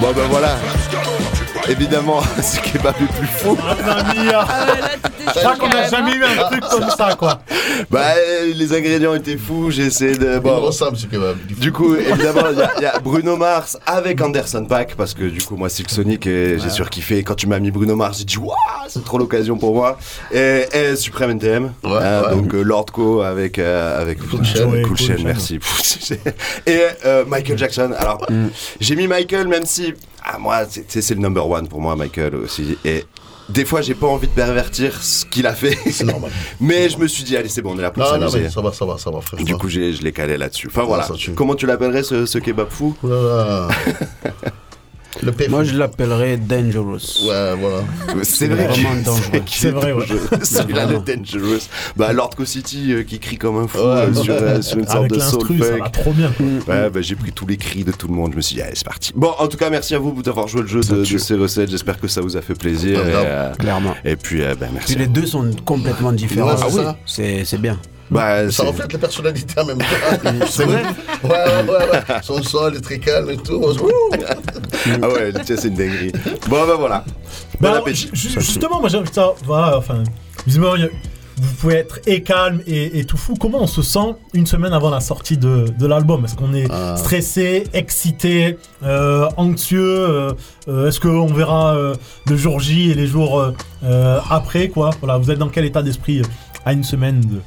[0.07, 0.76] Bon ben voilà.
[1.69, 3.57] Évidemment, ce kebab est plus fou.
[3.57, 4.47] Mamma mia.
[5.35, 7.41] Je crois qu'on n'a jamais eu un truc comme ça, quoi.
[7.91, 10.39] Bah, euh, les ingrédients étaient fous, j'ai essayé de.
[10.39, 11.37] Bon, ressemble ce kebab.
[11.59, 15.15] Du coup, évidemment, il y a- il y, a Bruno Mars avec Anderson Pack, parce
[15.15, 17.23] que du coup, moi, Silk Sonic, et j'ai surkiffé.
[17.25, 18.55] Quand tu m'as mis Bruno Mars, j'ai dit, waouh,
[18.89, 19.99] c'est trop l'occasion pour moi.
[20.33, 22.31] Et, et Supreme NTM, ouais.
[22.31, 24.65] donc euh, Lord Co avec, euh, avec Cool Chain.
[24.71, 25.23] Cool Cool Chain, Chain.
[25.25, 25.59] merci.
[26.67, 27.93] et euh, Michael Jackson.
[27.99, 28.25] Alors,
[28.81, 29.93] j'ai mis Michael, même si,
[30.27, 32.77] ah, moi, c'est le number one pour moi, Michael aussi.
[32.85, 33.05] Et.
[33.49, 35.79] Des fois, j'ai pas envie de pervertir ce qu'il a fait.
[35.93, 36.33] C'est normal.
[36.61, 38.41] Mais je me suis dit, allez, c'est bon, on est là pour Non, non, s'amuser.
[38.41, 39.41] mais ça va, ça va, ça va, frère.
[39.41, 40.67] Du coup, je l'ai calé là-dessus.
[40.67, 41.07] Enfin voilà.
[41.37, 42.97] Comment tu l'appellerais ce, ce kebab fou?
[45.23, 47.27] Le Moi, je l'appellerais Dangerous.
[47.27, 47.83] Ouais, voilà.
[48.23, 49.43] C'est vrai Vraiment dangereux.
[49.47, 50.05] c'est vrai, ouais.
[50.43, 51.69] Celui-là, le Dangerous.
[51.97, 54.85] Bah, Lord Co City euh, qui crie comme un fou euh, sur, euh, sur une
[54.87, 56.33] sorte Avec de soul ça va trop bien.
[56.69, 58.33] Ouais, bah, j'ai pris tous les cris de tout le monde.
[58.33, 59.13] Je me suis dit, allez, c'est parti.
[59.15, 61.71] Bon, en tout cas, merci à vous d'avoir joué le jeu de, de ces recettes.
[61.71, 62.99] J'espère que ça vous a fait plaisir.
[62.99, 63.95] Ouais, et, euh, Clairement.
[64.05, 64.95] Et puis, euh, bah, merci.
[64.95, 66.55] Puis les deux sont complètement différents.
[66.55, 66.97] Ouais, ça.
[67.07, 67.79] C'est c'est bien.
[68.11, 69.85] Bah, Ça reflète les personnalités en même temps.
[70.49, 70.83] C'est vrai
[71.25, 72.03] Ouais, ouais, ouais.
[72.23, 73.61] Son sol est très calme et tout.
[75.03, 76.13] Ah ouais, c'est une dinguerie.
[76.49, 77.05] Bon, bah voilà.
[77.07, 77.13] Bon
[77.61, 78.09] Bah, alors, appétit.
[78.13, 80.05] ju- justement, moi j'ai envie de savoir, voilà, enfin,
[80.47, 80.91] visiblement, il y a-
[81.39, 83.35] vous pouvez être et calme et, et tout fou.
[83.39, 86.25] Comment on se sent une semaine avant la sortie de, de l'album?
[86.25, 86.95] Est-ce qu'on est Ah.
[86.97, 90.33] stressé, excité, euh, anxieux euh,
[90.69, 91.95] euh, Est-ce qu'on verra euh,
[92.27, 93.53] le jour J et les jours
[94.31, 94.91] après quoi?
[95.01, 96.23] Voilà, vous êtes dans quel état d'esprit
[96.65, 97.41] à une semaine de,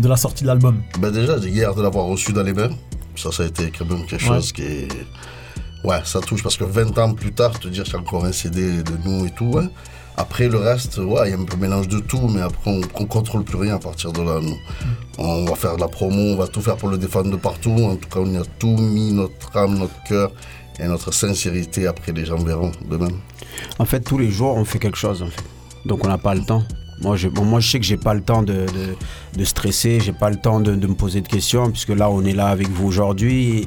[0.00, 2.70] de la sortie de l'album Ben déjà, hier de l'avoir reçu dans les mains,
[3.16, 4.36] ça, ça a été quand même quelque Ouais.
[4.36, 4.88] chose qui est...
[5.84, 8.24] Ouais, ça touche parce que 20 ans plus tard, te dire qu'il y a encore
[8.24, 9.64] un CD de nous et tout, ouais.
[10.16, 12.80] Après le reste, ouais, il y a un peu mélange de tout, mais après on,
[13.00, 14.40] on contrôle plus rien à partir de là.
[14.40, 14.56] Nous.
[15.18, 17.70] On va faire de la promo, on va tout faire pour le défendre de partout.
[17.70, 20.30] En tout cas, on y a tout mis, notre âme, notre cœur
[20.78, 21.86] et notre sincérité.
[21.86, 23.16] Après, les gens verront de même.
[23.78, 25.22] En fait, tous les jours, on fait quelque chose.
[25.22, 25.42] En fait.
[25.86, 26.62] Donc, on n'a pas le temps.
[27.00, 28.96] Moi je, bon, moi, je sais que j'ai pas le temps de, de,
[29.36, 32.24] de stresser, j'ai pas le temps de, de me poser de questions, puisque là, on
[32.24, 33.66] est là avec vous aujourd'hui.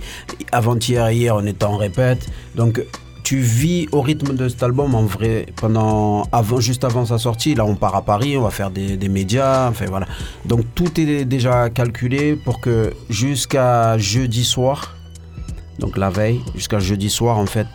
[0.51, 2.29] Avant-hier, hier, on était en répète.
[2.55, 2.81] Donc,
[3.25, 7.55] tu vis au rythme de cet album en vrai pendant avant juste avant sa sortie
[7.55, 10.05] là on part à Paris on va faire des, des médias enfin voilà
[10.45, 14.95] donc tout est déjà calculé pour que jusqu'à jeudi soir
[15.79, 17.65] donc la veille jusqu'à jeudi soir en fait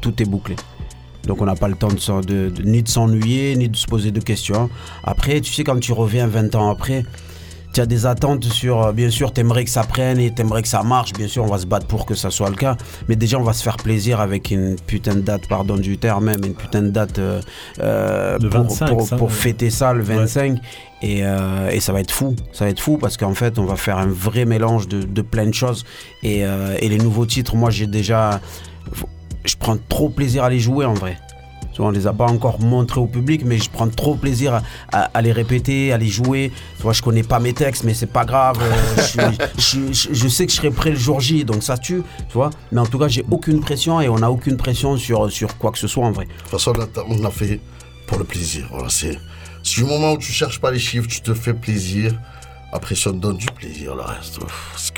[0.00, 0.56] tout est bouclé
[1.26, 3.86] donc on n'a pas le temps de, de- de- ni de s'ennuyer, ni de se
[3.86, 4.70] poser de questions.
[5.02, 7.04] Après, tu sais, quand tu reviens 20 ans après,
[7.72, 10.68] tu as des attentes sur, euh, bien sûr, t'aimerais que ça prenne et t'aimerais que
[10.68, 11.12] ça marche.
[11.12, 12.76] Bien sûr, on va se battre pour que ça soit le cas.
[13.08, 16.26] Mais déjà, on va se faire plaisir avec une putain de date, pardon du terme
[16.26, 17.40] même, une putain de date euh,
[17.80, 19.32] euh, Le pour, 25, pour- ça, pour ouais.
[19.34, 20.58] fêter ça le 25.
[21.02, 22.36] Et, euh, et ça va être fou.
[22.52, 25.22] Ça va être fou parce qu'en fait, on va faire un vrai mélange de, de
[25.22, 25.84] plein de choses.
[26.22, 28.40] Et, euh, et les nouveaux titres, moi, j'ai déjà
[29.44, 31.18] je prends trop plaisir à les jouer en vrai.
[31.72, 34.54] Tu vois, on les a pas encore montrés au public, mais je prends trop plaisir
[34.54, 36.52] à, à- à les répéter, à les jouer.
[36.76, 38.56] Tu vois, je connais pas mes textes, mais c'est pas grave.
[38.62, 39.02] Euh,
[39.56, 41.76] je, suis- je- je- je sais que je serai prêt le jour J, donc ça
[41.76, 42.02] tue.
[42.28, 45.30] Tu vois, mais en tout cas, j'ai aucune pression et on a aucune pression sur,
[45.32, 46.26] sur quoi que ce soit en vrai.
[46.26, 47.58] De toute façon, là, on a fait
[48.06, 48.68] pour le plaisir.
[48.70, 49.18] Voilà, c'est
[49.64, 52.12] c'est du moment où tu cherches pas les chiffres, tu te fais plaisir.
[52.74, 54.40] Après, ça donne du plaisir, le reste.
[54.76, 54.92] C'est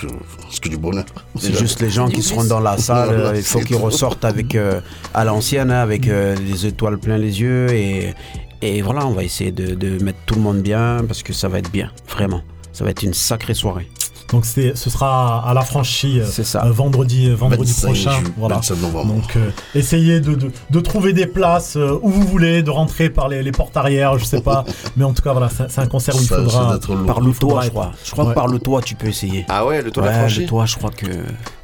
[0.60, 1.04] que, du bonheur.
[1.38, 4.24] C'est juste les gens qui seront dans la salle, Voilà, euh, il faut qu'ils ressortent
[4.24, 4.80] avec euh,
[5.12, 8.14] à l'ancienne, hein, avec euh, les étoiles plein les yeux et,
[8.62, 11.48] et voilà, on va essayer de, de mettre tout le monde bien parce que ça
[11.48, 12.40] va être bien, vraiment.
[12.72, 13.88] Ça va être une sacrée soirée.
[14.32, 16.24] Donc c'est, ce sera à la franchie euh,
[16.56, 18.10] euh, vendredi, euh, vendredi 25 prochain.
[18.24, 18.56] ju- Voilà.
[18.56, 19.14] 27 novembre.
[19.14, 23.08] Donc euh, essayez de, de, de trouver des places euh, où vous voulez, de rentrer
[23.08, 24.64] par les, les portes arrière, je sais pas.
[24.96, 26.78] Mais en tout cas voilà, c'est, c'est un concert où il faudra.
[27.06, 27.92] Par le toit, je crois.
[28.04, 28.30] Je crois Ouais.
[28.30, 29.46] que par le toit, tu peux essayer.
[29.48, 31.06] Ah ouais, le toit la franchise le toit, je crois que.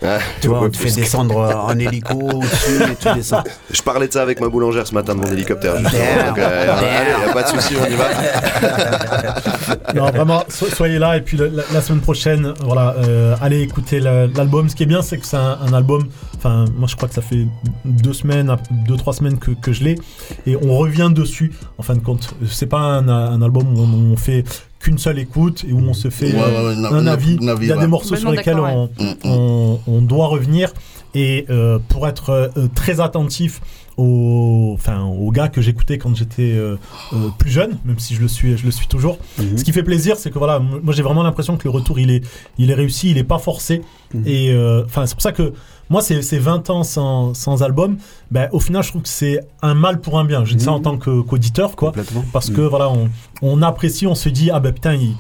[0.04, 1.36] Ah, tu vois, on te fait que- descendre
[1.68, 3.42] en hélico au-dessus et tu descends.
[3.70, 5.78] Je parlais de ça avec ma boulangère ce matin de mon hélicoptère.
[5.78, 5.98] justement.
[6.16, 6.26] Damn.
[6.28, 8.04] Donc, euh, allez, y a pas de souci, on y va.
[9.94, 11.16] Non, vraiment, so- soyez là.
[11.16, 14.68] Et puis la, la- la semaine prochaine, voilà, euh, allez écouter la- l'album.
[14.68, 16.05] Ce qui est bien, c'est que c'est un, un album.
[16.36, 17.46] Enfin, moi, je crois que ça fait
[17.84, 18.55] deux semaines,
[18.86, 19.96] deux trois semaines que, que je l'ai,
[20.46, 21.53] et on revient dessus.
[21.78, 24.44] En fin de compte, c'est pas un, un album où on, on fait
[24.78, 27.36] qu'une seule écoute et où on se fait Ouais, ouais, euh, ouais, un avis.
[27.64, 28.55] Il y a des morceaux sur lesquels
[29.24, 30.72] on, on doit revenir.
[31.14, 33.60] Et euh, pour être euh, très attentif
[33.98, 36.76] aux, enfin, aux gars que j'écoutais quand j'étais euh,
[37.12, 39.18] euh, plus jeune, même si je le suis, je le suis toujours.
[39.56, 42.10] Ce qui fait plaisir, c'est que voilà, moi j'ai vraiment l'impression que le retour il
[42.10, 42.24] est,
[42.58, 43.82] il est réussi, il est pas forcé.
[44.26, 45.52] Et euh, enfin, c'est pour ça que
[45.90, 47.98] moi, ces, ces 20 ans sans, sans album,
[48.30, 50.44] ben, au final, je trouve que c'est un mal pour un bien.
[50.46, 51.92] Je dis ça en tant que- qu'auditeur, quoi.
[52.32, 53.10] Parce que voilà, on,
[53.42, 55.14] on apprécie, on se dit, ah ben putain, ils,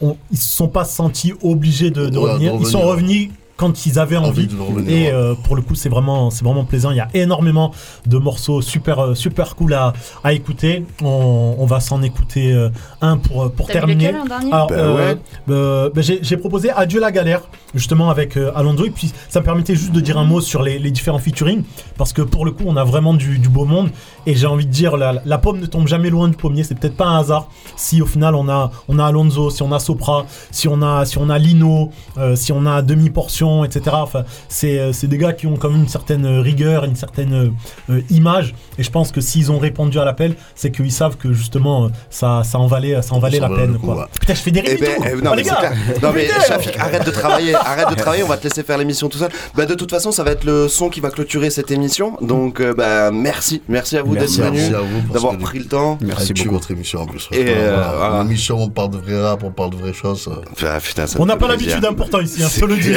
[0.00, 2.52] on- ils se sont pas sentis obligés de, de Ouais, de revenir.
[2.60, 4.46] Ils sont revenus quand ils avaient envie.
[4.46, 5.12] de revenir, et ouais.
[5.12, 6.90] euh, pour le coup, c'est vraiment, c'est vraiment plaisant.
[6.90, 7.72] Il y a énormément
[8.06, 9.92] de morceaux super, euh, super cool à,
[10.24, 10.84] à écouter.
[11.02, 12.68] On, on va s'en écouter euh,
[13.00, 14.08] un pour, pour terminer.
[14.08, 15.18] lequel, un dernier Alors, Bah euh, ouais.
[15.50, 17.42] euh, bah, j'ai j'ai proposé Adieu la galère,
[17.74, 18.84] justement avec euh, Alonso.
[18.86, 21.62] Et puis, ça me permettait juste de dire un mot sur les, les différents featuring.
[21.96, 23.90] Parce que pour le coup, on a vraiment du, du beau monde.
[24.26, 26.64] Et j'ai envie de dire, la, la pomme ne tombe jamais loin du pommier.
[26.64, 29.70] C'est peut-être pas un hasard si au final on a, on a Alonso, si on
[29.72, 33.96] a Sopra, si on a, si on a Lino, euh, si on a demi-portion, etc.
[34.00, 37.34] Enfin, c'est euh, c'est des gars qui ont quand même une certaine rigueur, une certaine
[37.34, 37.50] euh,
[37.90, 38.54] euh, image.
[38.78, 41.88] Et je pense que s'ils ont répondu à l'appel, c'est qu'ils savent que justement euh,
[42.10, 43.72] ça, ça en valait, ça en valait Ça la peine.
[43.72, 43.96] le coup, quoi.
[43.96, 44.04] ouais.
[44.18, 45.02] Putain, je fais des Eh rimes et ben, tout.
[45.06, 45.72] eh, Oh, non, mais les c'est gars, clair.
[46.02, 46.28] Non mais.
[46.48, 49.30] Shafik, arrête de travailler, arrête de travailler, on va te laisser faire l'émission tout seul.
[49.54, 52.16] Bah de toute façon, ça va être le son qui va clôturer cette émission.
[52.20, 55.58] Donc euh, bah merci, merci à vous Merci d'être à venu, vous, parce d'avoir pris
[55.58, 55.98] le temps.
[56.00, 56.50] Merci beaucoup.
[56.54, 57.28] votre émission en plus.
[57.32, 58.14] Et, euh, voilà.
[58.20, 60.28] Une émission, on parle de vrai rap, on parle de vraies choses.
[60.64, 62.94] Ah, putain, ça On n'a pas l'habitude important ici, hein, je te le dis.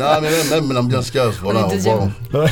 [0.00, 1.34] Non, mais même, même l'ambiance casse.
[1.42, 2.10] Voilà, On est deuxième.
[2.30, 2.46] voit.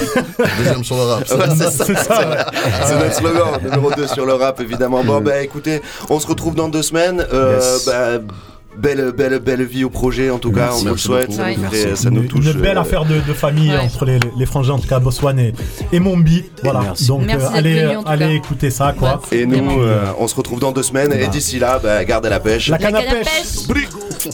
[0.59, 1.21] Deuxième sur le rap.
[1.31, 2.61] Ouais, c'est ça, C'est ça, c'est- ouais.
[2.87, 5.03] c'est notre slogan, numéro 2 sur le rap évidemment.
[5.05, 7.25] Bon bah écoutez, on se retrouve dans deux semaines.
[7.33, 7.87] Euh, Yes.
[7.87, 8.33] bah,
[8.77, 10.83] belle, belle, belle vie au projet en tout cas, Merci.
[10.83, 11.77] on vous le souhaite, ça, nous, Merci.
[11.77, 12.47] fait- ça nous Une- touche.
[12.47, 13.79] Une belle euh, affaire de, de famille Ouais.
[13.79, 15.53] entre les, les frangins, en tout cas Bosswan et,
[15.93, 16.45] et Mombi.
[16.63, 16.81] Voilà.
[16.81, 17.07] Merci.
[17.07, 19.21] Donc Merci euh, allez, venu, allez écouter ça quoi.
[19.33, 21.13] Et nous, euh, on se retrouve dans deux semaines.
[21.13, 22.69] Et d'ici là, bah, garde à la pêche.
[22.69, 23.27] La canne à pêche.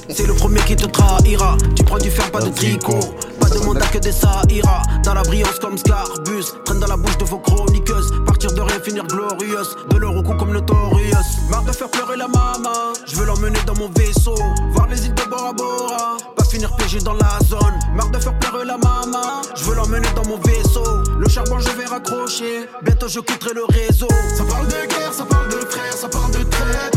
[0.09, 1.57] C'est le premier qui te trahira.
[1.77, 2.99] Tu prends du fer, pas de tricot.
[3.41, 4.83] Pas de mandat que des saïras.
[5.05, 6.45] Dans la brillance comme Scarbus.
[6.65, 8.13] Traîne dans la bouche de vos chroniqueuses.
[8.37, 9.77] De rien, finir glorieuse.
[9.91, 11.17] De leur au comme Notorious.
[11.51, 12.93] Marre de faire pleurer la maman.
[13.07, 14.35] Je veux l'emmener dans mon vaisseau.
[14.73, 16.17] Voir les îles de Bora Bora.
[16.37, 17.75] Pas finir piégé dans la zone.
[17.95, 19.43] Marre de faire pleurer la maman.
[19.57, 20.85] Je veux l'emmener dans mon vaisseau.
[21.19, 22.69] Le charbon, je vais raccrocher.
[22.83, 24.09] Bientôt, je quitterai le réseau.
[24.37, 26.96] Ça parle de guerre, ça parle de frères, ça parle de traite.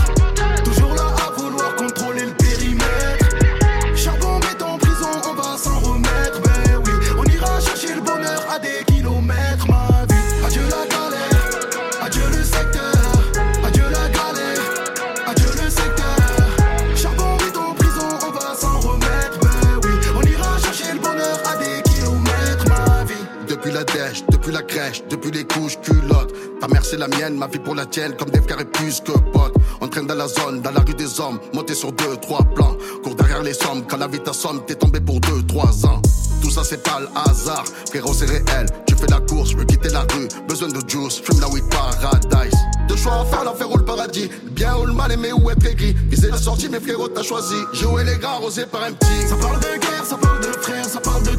[24.50, 26.34] Depuis la crèche, depuis les couches culottes.
[26.60, 29.12] Ta mère c'est la mienne, ma vie pour la tienne, comme des carrés plus que
[29.12, 29.54] potes.
[29.82, 32.76] On traîne dans la zone, dans la rue des hommes, monté sur deux, trois plans.
[33.04, 36.02] Cours derrière les sommes, quand la vie t'assomme, t'es tombé pour deux, trois ans.
[36.42, 38.66] Tout ça c'est pas le hasard, frérot c'est réel.
[38.88, 41.66] Tu fais la course, je veux quitter la rue, besoin de juice, fume la weed
[41.70, 42.58] paradise.
[42.88, 44.30] Deux choix à faire, l'enfer ou le paradis.
[44.52, 45.96] Bien ou le mal, aimer ou être aigri.
[46.10, 47.56] Viser la sortie, mais frérot t'as choisi.
[47.74, 49.28] Jouer les gars, arrosé par un petit.
[49.28, 51.32] Ça parle de guerre, ça parle de frères, ça parle de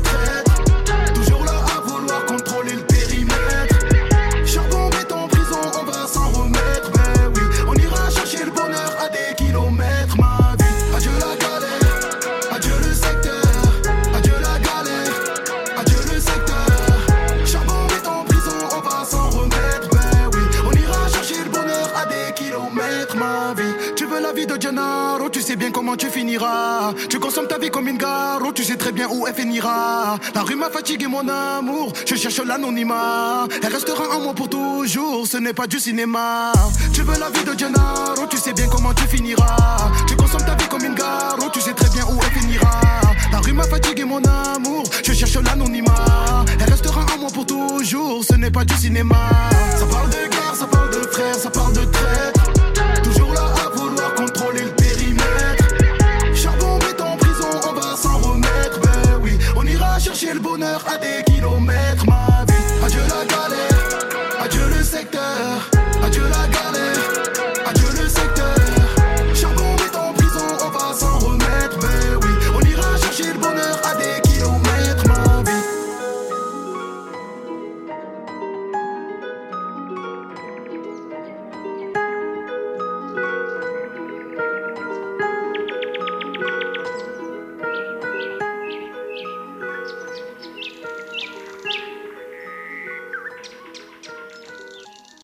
[26.00, 26.94] tu finiras.
[27.08, 30.18] Tu consommes ta vie comme une garo, tu sais très bien où elle finira.
[30.34, 31.92] La rue m'a fatigué, mon amour.
[32.06, 33.46] Je cherche l'anonymat.
[33.62, 36.52] Elle restera en moi pour toujours, ce n'est pas du cinéma.
[36.94, 39.90] Tu veux la vie de Gennaro, tu sais bien comment tu finiras.
[40.08, 42.80] Tu consommes ta vie comme une garo, tu sais très bien où elle finira.
[43.30, 44.84] La rue m'a fatigué, mon amour.
[45.04, 46.44] Je cherche l'anonymat.
[46.58, 49.30] Elle restera en moi pour toujours, ce n'est pas du cinéma.
[49.76, 52.39] Ça parle de guerre, ça parle de frères, ça parle de traite.
[60.00, 63.69] chercher le bonheur à des kilomètres ma vie.